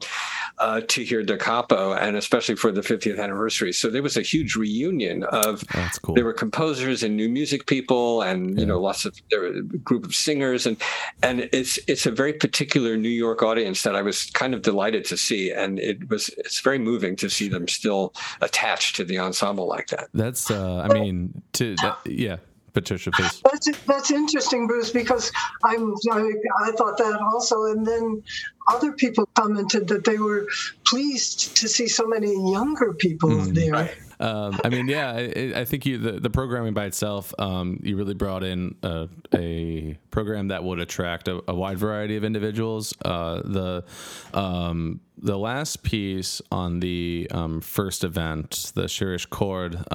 uh, 0.58 0.80
to 0.88 1.04
hear 1.04 1.22
Da 1.22 1.36
Capo 1.36 1.92
and 1.94 2.16
especially 2.16 2.56
for 2.56 2.70
the 2.70 2.80
50th 2.80 3.20
anniversary 3.20 3.72
so 3.72 3.90
there 3.90 4.02
was 4.02 4.16
a 4.16 4.22
huge 4.22 4.54
reunion 4.54 5.24
of 5.24 5.64
cool. 6.02 6.14
there 6.14 6.24
were 6.24 6.32
composers 6.32 7.02
and 7.02 7.16
new 7.16 7.28
music 7.28 7.66
people 7.66 8.22
and 8.22 8.54
yeah. 8.54 8.60
you 8.60 8.66
know 8.66 8.80
lots 8.80 9.04
of 9.04 9.16
there 9.30 9.40
were 9.40 9.46
a 9.46 9.62
group 9.62 10.04
of 10.04 10.14
singers 10.14 10.66
and 10.66 10.76
and 11.22 11.48
it's 11.52 11.78
it's 11.86 12.06
a 12.06 12.10
very 12.10 12.32
particular 12.32 12.96
New 12.96 13.08
York 13.08 13.42
audience 13.42 13.82
that 13.82 13.96
I 13.96 14.02
was 14.02 14.26
kind 14.30 14.54
of 14.54 14.62
delighted 14.62 15.04
to 15.06 15.16
see 15.16 15.50
and 15.50 15.78
it 15.78 16.08
was 16.08 16.28
it's 16.38 16.60
very 16.60 16.78
moving 16.78 17.16
to 17.16 17.28
see 17.28 17.48
them 17.48 17.68
still 17.68 18.14
attached 18.40 18.96
to 18.96 19.04
the 19.04 19.18
ensemble 19.18 19.66
like 19.66 19.88
that 19.88 20.08
that's 20.14 20.50
uh, 20.50 20.78
I 20.78 20.92
mean 20.92 21.42
to 21.54 21.74
that, 21.76 21.98
yeah 22.06 22.36
Patricia, 22.72 23.10
please. 23.10 23.42
That's 23.44 23.70
that's 23.86 24.10
interesting, 24.10 24.66
Bruce, 24.66 24.90
because 24.90 25.30
I'm 25.64 25.94
I, 26.10 26.32
I 26.60 26.72
thought 26.72 26.96
that 26.98 27.20
also, 27.20 27.64
and 27.64 27.86
then 27.86 28.22
other 28.68 28.92
people 28.92 29.28
commented 29.34 29.88
that 29.88 30.04
they 30.04 30.18
were 30.18 30.46
pleased 30.86 31.56
to 31.56 31.68
see 31.68 31.88
so 31.88 32.06
many 32.06 32.32
younger 32.52 32.94
people 32.94 33.30
mm, 33.30 33.54
there. 33.54 33.90
Um, 34.20 34.60
I 34.64 34.68
mean, 34.68 34.86
yeah, 34.86 35.10
I, 35.10 35.52
I, 35.56 35.64
think 35.64 35.84
you 35.84 35.98
the, 35.98 36.12
the 36.12 36.30
programming 36.30 36.74
by 36.74 36.84
itself, 36.84 37.34
um, 37.40 37.80
you 37.82 37.96
really 37.96 38.14
brought 38.14 38.44
in 38.44 38.76
a, 38.84 39.08
a 39.34 39.98
program 40.12 40.48
that 40.48 40.62
would 40.62 40.78
attract 40.78 41.26
a, 41.26 41.42
a 41.48 41.54
wide 41.54 41.78
variety 41.78 42.16
of 42.16 42.22
individuals. 42.22 42.94
Uh, 43.04 43.42
the 43.44 43.84
um, 44.32 45.00
the 45.18 45.36
last 45.36 45.82
piece 45.82 46.40
on 46.52 46.78
the 46.78 47.26
um, 47.32 47.60
first 47.60 48.04
event, 48.04 48.70
the 48.76 48.84
Shirish 48.84 49.28
Korde. 49.28 49.90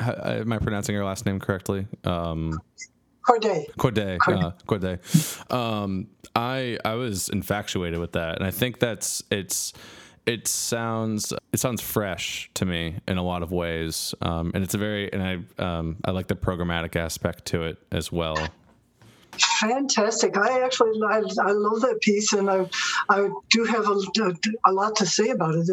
Um, 0.00 0.14
am 0.16 0.52
I 0.52 0.58
pronouncing 0.58 0.94
your 0.94 1.04
last 1.04 1.26
name 1.26 1.40
correctly? 1.40 1.86
Um, 2.04 2.60
Korde. 3.26 3.66
Korde. 3.78 4.18
Korde. 4.18 4.44
Uh, 4.44 4.52
Korde. 4.66 5.52
Um, 5.52 6.08
I 6.34 6.78
I 6.84 6.94
was 6.94 7.28
infatuated 7.28 7.98
with 7.98 8.12
that, 8.12 8.36
and 8.36 8.44
I 8.44 8.50
think 8.50 8.80
that's 8.80 9.22
it's 9.30 9.72
it 10.26 10.48
sounds 10.48 11.32
it 11.52 11.60
sounds 11.60 11.80
fresh 11.80 12.50
to 12.54 12.64
me 12.64 12.96
in 13.08 13.18
a 13.18 13.22
lot 13.22 13.42
of 13.42 13.52
ways, 13.52 14.14
um, 14.20 14.52
and 14.54 14.64
it's 14.64 14.74
a 14.74 14.78
very 14.78 15.12
and 15.12 15.22
I 15.22 15.62
um, 15.62 15.96
I 16.04 16.10
like 16.10 16.26
the 16.26 16.36
programmatic 16.36 16.96
aspect 16.96 17.46
to 17.46 17.62
it 17.64 17.78
as 17.92 18.10
well 18.10 18.36
fantastic. 19.60 20.36
I 20.36 20.62
actually 20.62 21.00
I, 21.08 21.22
I 21.42 21.52
love 21.52 21.80
that 21.82 22.00
piece, 22.00 22.32
and 22.32 22.50
I 22.50 22.68
I 23.08 23.28
do 23.50 23.64
have 23.64 23.88
a, 23.88 24.34
a 24.66 24.72
lot 24.72 24.96
to 24.96 25.06
say 25.06 25.30
about 25.30 25.54
it. 25.54 25.68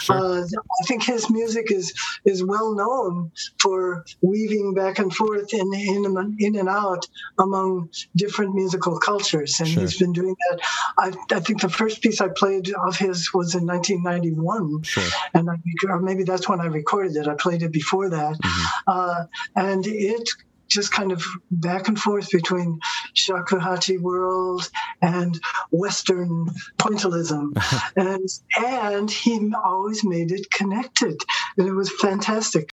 Sure. 0.00 0.16
uh, 0.16 0.42
I 0.42 0.86
think 0.86 1.02
his 1.02 1.30
music 1.30 1.70
is 1.70 1.92
is 2.24 2.44
well 2.44 2.74
known 2.74 3.30
for 3.60 4.04
weaving 4.22 4.74
back 4.74 4.98
and 4.98 5.14
forth 5.14 5.52
in 5.52 5.72
in, 5.74 6.36
in 6.38 6.56
and 6.56 6.68
out 6.68 7.06
among 7.38 7.88
different 8.16 8.54
musical 8.54 8.98
cultures, 8.98 9.58
and 9.60 9.68
sure. 9.68 9.82
he's 9.82 9.98
been 9.98 10.12
doing 10.12 10.36
that. 10.50 10.60
I, 10.98 11.12
I 11.34 11.40
think 11.40 11.60
the 11.60 11.68
first 11.68 12.02
piece 12.02 12.20
I 12.20 12.28
played 12.28 12.72
of 12.86 12.96
his 12.96 13.32
was 13.32 13.54
in 13.54 13.66
1991, 13.66 14.82
sure. 14.82 15.04
and 15.34 15.50
I, 15.50 15.56
or 15.88 16.00
maybe 16.00 16.24
that's 16.24 16.48
when 16.48 16.60
I 16.60 16.66
recorded 16.66 17.16
it. 17.16 17.28
I 17.28 17.34
played 17.34 17.62
it 17.62 17.72
before 17.72 18.08
that, 18.10 18.34
mm-hmm. 18.34 18.66
uh, 18.86 19.24
and 19.56 19.86
it 19.86 20.28
just 20.68 20.92
kind 20.92 21.12
of 21.12 21.24
back 21.50 21.88
and 21.88 21.98
forth 21.98 22.30
between 22.30 22.80
shakuhachi 23.14 24.00
world 24.00 24.68
and 25.02 25.40
Western 25.70 26.46
pointillism. 26.78 27.52
and, 27.96 28.28
and 28.64 29.10
he 29.10 29.52
always 29.64 30.04
made 30.04 30.32
it 30.32 30.50
connected. 30.50 31.20
And 31.56 31.66
it 31.66 31.72
was 31.72 31.90
fantastic. 31.90 32.72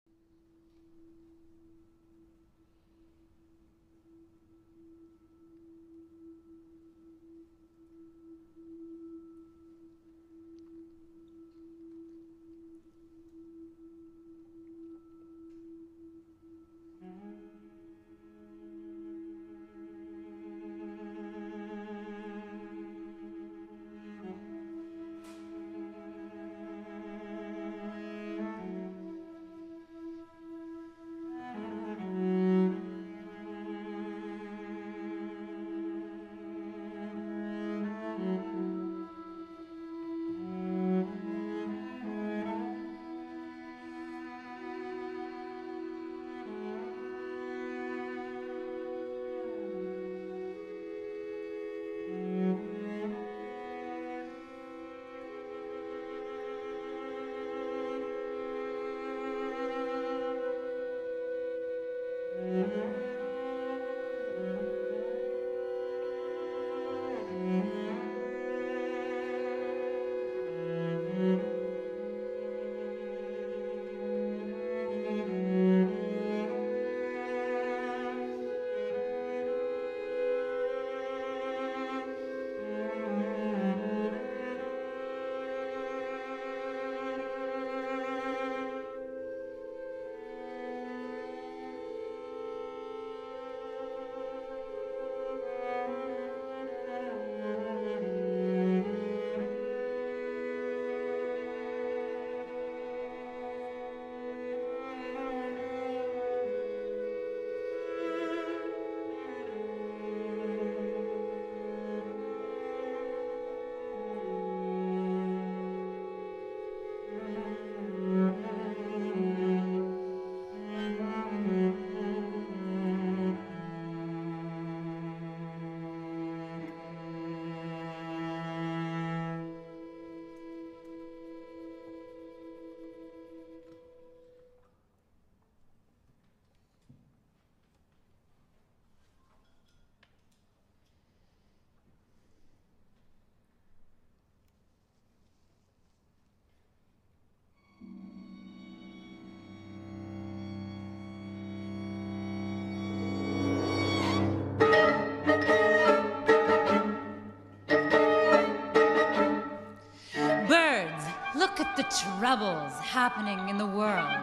The 161.76 161.84
troubles 161.84 162.72
happening 162.80 163.48
in 163.48 163.56
the 163.56 163.66
world 163.66 164.18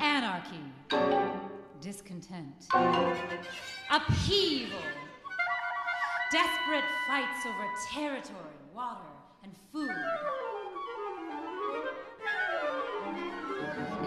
anarchy, 0.00 0.58
discontent, 1.80 2.66
upheaval, 3.90 4.78
desperate 6.32 6.84
fights 7.06 7.46
over 7.46 7.66
territory, 7.90 8.58
water, 8.74 8.98
and 9.44 9.52
food. 9.72 9.90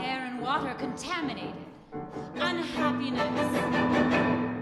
Air 0.04 0.26
and 0.26 0.42
water 0.42 0.74
contaminated, 0.76 1.56
unhappiness. 2.36 4.53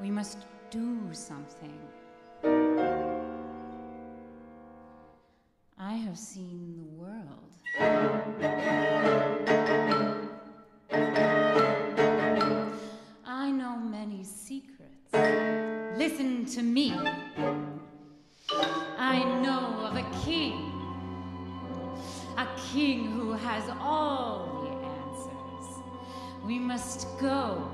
We 0.00 0.10
must 0.12 0.38
do 0.70 0.96
something. 1.12 1.76
I 5.76 5.94
have 5.94 6.16
seen 6.16 6.76
the 6.76 6.84
world. 6.84 7.52
I 13.26 13.50
know 13.50 13.76
many 13.76 14.22
secrets. 14.22 15.12
Listen 15.98 16.46
to 16.46 16.62
me. 16.62 16.94
I 18.52 19.24
know 19.42 19.80
of 19.84 19.96
a 19.96 20.04
king. 20.24 20.72
A 22.36 22.46
king 22.72 23.10
who 23.10 23.32
has 23.32 23.64
all 23.80 24.62
the 24.62 24.70
answers. 24.86 25.82
We 26.46 26.60
must 26.60 27.08
go. 27.18 27.68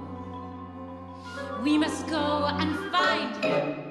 We 1.62 1.78
must 1.78 2.06
go 2.08 2.46
and 2.50 2.92
find 2.92 3.44
him. 3.44 3.83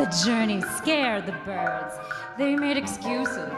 The 0.00 0.24
journey 0.24 0.62
scared 0.78 1.26
the 1.26 1.32
birds. 1.44 1.94
They 2.38 2.56
made 2.56 2.78
excuses. 2.78 3.52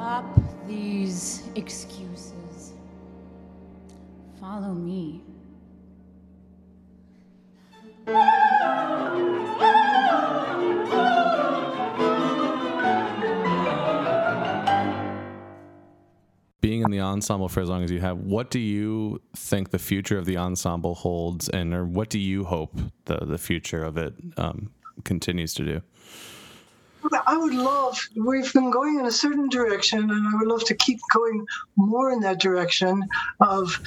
Stop 0.00 0.34
these 0.66 1.42
excuses. 1.56 2.72
Follow 4.40 4.72
me. 4.72 5.20
being 16.62 16.82
in 16.82 16.90
the 16.90 17.00
ensemble 17.00 17.48
for 17.48 17.60
as 17.60 17.68
long 17.68 17.84
as 17.84 17.90
you 17.90 18.00
have, 18.00 18.16
what 18.16 18.50
do 18.50 18.58
you 18.58 19.20
think 19.36 19.68
the 19.68 19.78
future 19.78 20.16
of 20.16 20.24
the 20.24 20.38
ensemble 20.38 20.94
holds, 20.94 21.50
and 21.50 21.74
or 21.74 21.84
what 21.84 22.08
do 22.08 22.18
you 22.18 22.44
hope 22.44 22.74
the 23.04 23.18
the 23.18 23.36
future 23.36 23.84
of 23.84 23.98
it 23.98 24.14
um, 24.38 24.70
continues 25.04 25.52
to 25.52 25.64
do? 25.66 25.82
I 27.26 27.36
would 27.36 27.54
love, 27.54 27.98
we've 28.16 28.52
been 28.52 28.70
going 28.70 28.98
in 28.98 29.06
a 29.06 29.10
certain 29.10 29.48
direction, 29.48 30.10
and 30.10 30.28
I 30.28 30.38
would 30.38 30.48
love 30.48 30.64
to 30.66 30.76
keep 30.76 30.98
going 31.12 31.44
more 31.76 32.10
in 32.12 32.20
that 32.20 32.40
direction 32.40 33.02
of 33.40 33.78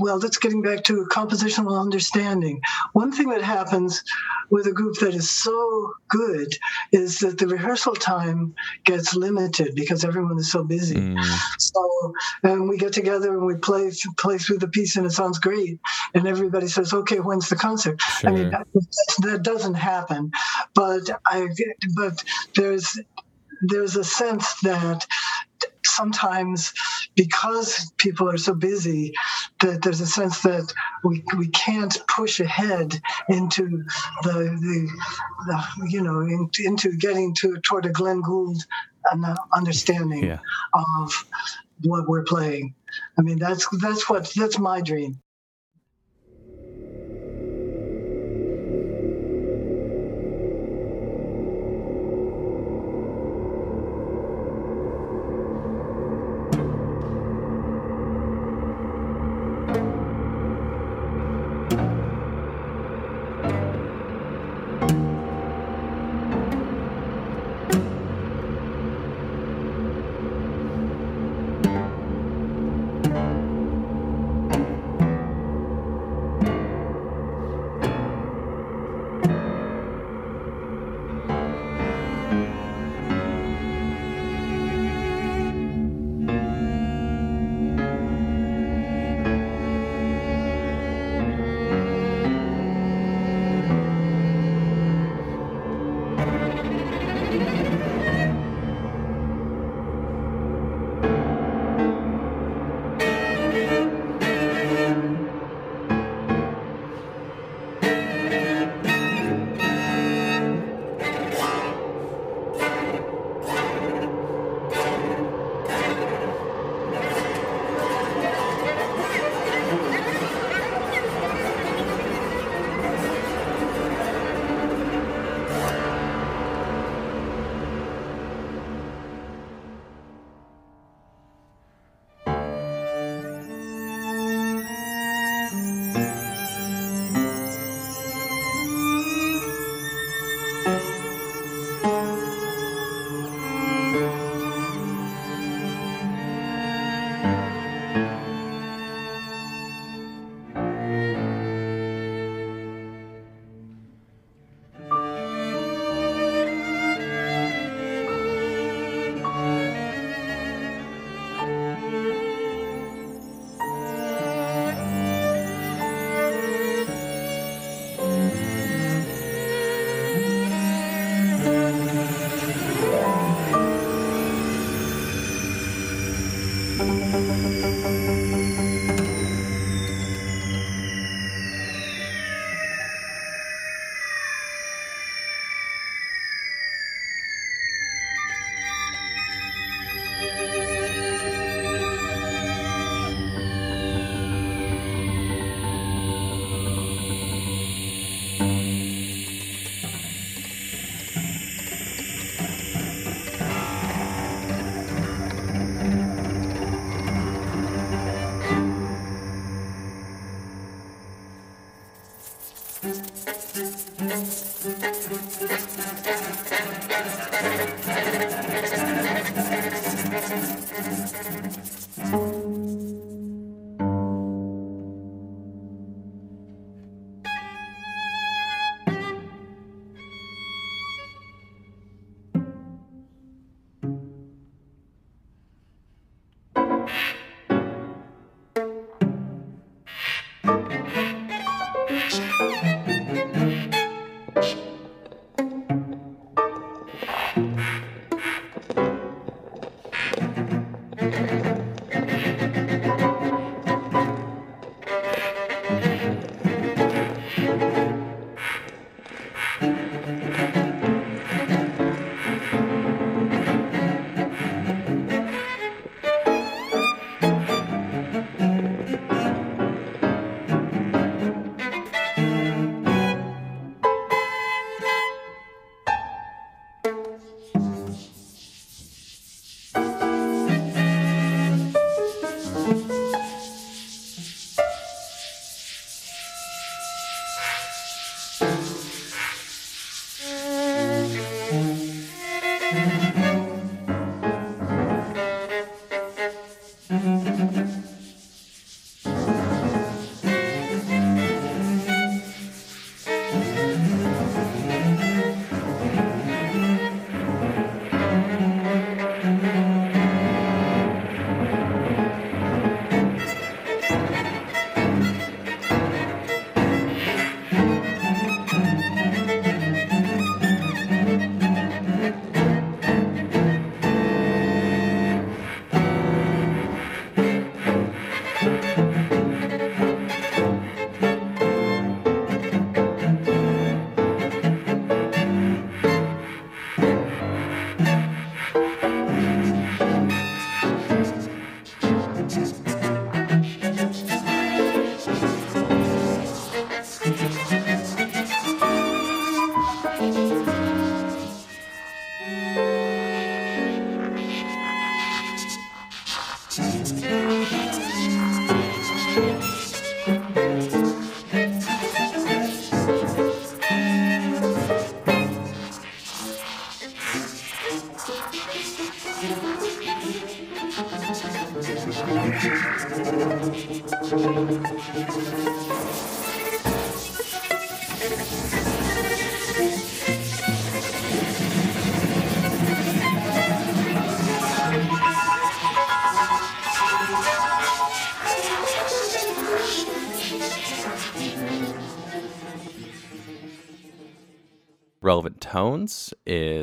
well, 0.00 0.18
that's 0.18 0.38
getting 0.38 0.62
back 0.62 0.84
to 0.84 1.06
compositional 1.10 1.80
understanding. 1.80 2.60
One 2.92 3.12
thing 3.12 3.30
that 3.30 3.42
happens 3.42 4.02
with 4.50 4.66
a 4.66 4.72
group 4.72 4.98
that 5.00 5.14
is 5.14 5.28
so 5.30 5.92
good 6.08 6.54
is 6.92 7.18
that 7.20 7.38
the 7.38 7.48
rehearsal 7.48 7.94
time 7.94 8.54
gets 8.84 9.14
limited 9.14 9.74
because 9.74 10.04
everyone 10.04 10.38
is 10.38 10.50
so 10.50 10.64
busy. 10.64 10.96
Mm. 10.96 11.22
So, 11.58 12.12
and 12.42 12.68
we 12.68 12.78
get 12.78 12.92
together 12.92 13.32
and 13.36 13.46
we 13.46 13.56
play 13.56 13.90
play 14.18 14.38
through 14.38 14.58
the 14.58 14.68
piece, 14.68 14.96
and 14.96 15.06
it 15.06 15.12
sounds 15.12 15.38
great. 15.38 15.78
And 16.14 16.26
everybody 16.26 16.68
says, 16.68 16.92
"Okay, 16.92 17.18
when's 17.18 17.48
the 17.48 17.56
concert?" 17.56 18.00
Sure. 18.00 18.30
I 18.30 18.32
mean, 18.32 18.50
that, 18.50 18.66
that 19.20 19.42
doesn't 19.42 19.74
happen. 19.74 20.30
But 20.74 21.10
I, 21.26 21.48
but 21.96 22.22
there's 22.54 22.98
there's 23.62 23.96
a 23.96 24.04
sense 24.04 24.60
that 24.60 25.06
sometimes 25.96 26.72
because 27.14 27.92
people 27.96 28.28
are 28.28 28.36
so 28.36 28.54
busy 28.54 29.12
that 29.60 29.82
there's 29.82 30.00
a 30.00 30.06
sense 30.06 30.42
that 30.42 30.72
we, 31.02 31.24
we 31.36 31.48
can't 31.48 31.96
push 32.06 32.40
ahead 32.40 33.00
into 33.28 33.84
the, 34.22 34.32
the, 34.32 34.88
the 35.46 35.88
you 35.88 36.02
know 36.02 36.20
in, 36.20 36.50
into 36.64 36.96
getting 36.96 37.34
to 37.34 37.58
toward 37.60 37.86
a 37.86 37.90
Glenn 37.90 38.20
Gould 38.20 38.62
uh, 39.10 39.34
understanding 39.54 40.24
yeah. 40.24 40.38
of 40.74 41.12
what 41.82 42.08
we're 42.08 42.24
playing. 42.24 42.74
I 43.18 43.22
mean 43.22 43.38
that's 43.38 43.66
that's 43.80 44.08
what 44.08 44.32
that's 44.36 44.58
my 44.58 44.80
dream. 44.80 45.20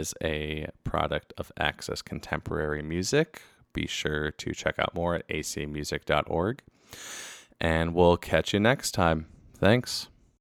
Is 0.03 0.13
a 0.21 0.67
product 0.83 1.33
of 1.37 1.51
Access 1.57 2.01
Contemporary 2.01 2.83
Music. 2.83 3.41
Be 3.71 3.87
sure 3.87 4.31
to 4.31 4.53
check 4.53 4.77
out 4.77 4.93
more 4.93 5.15
at 5.15 5.27
acmusic.org. 5.29 6.61
And 7.61 7.93
we'll 7.95 8.17
catch 8.17 8.53
you 8.53 8.59
next 8.59 8.91
time. 8.91 9.27
Thanks. 9.57 10.09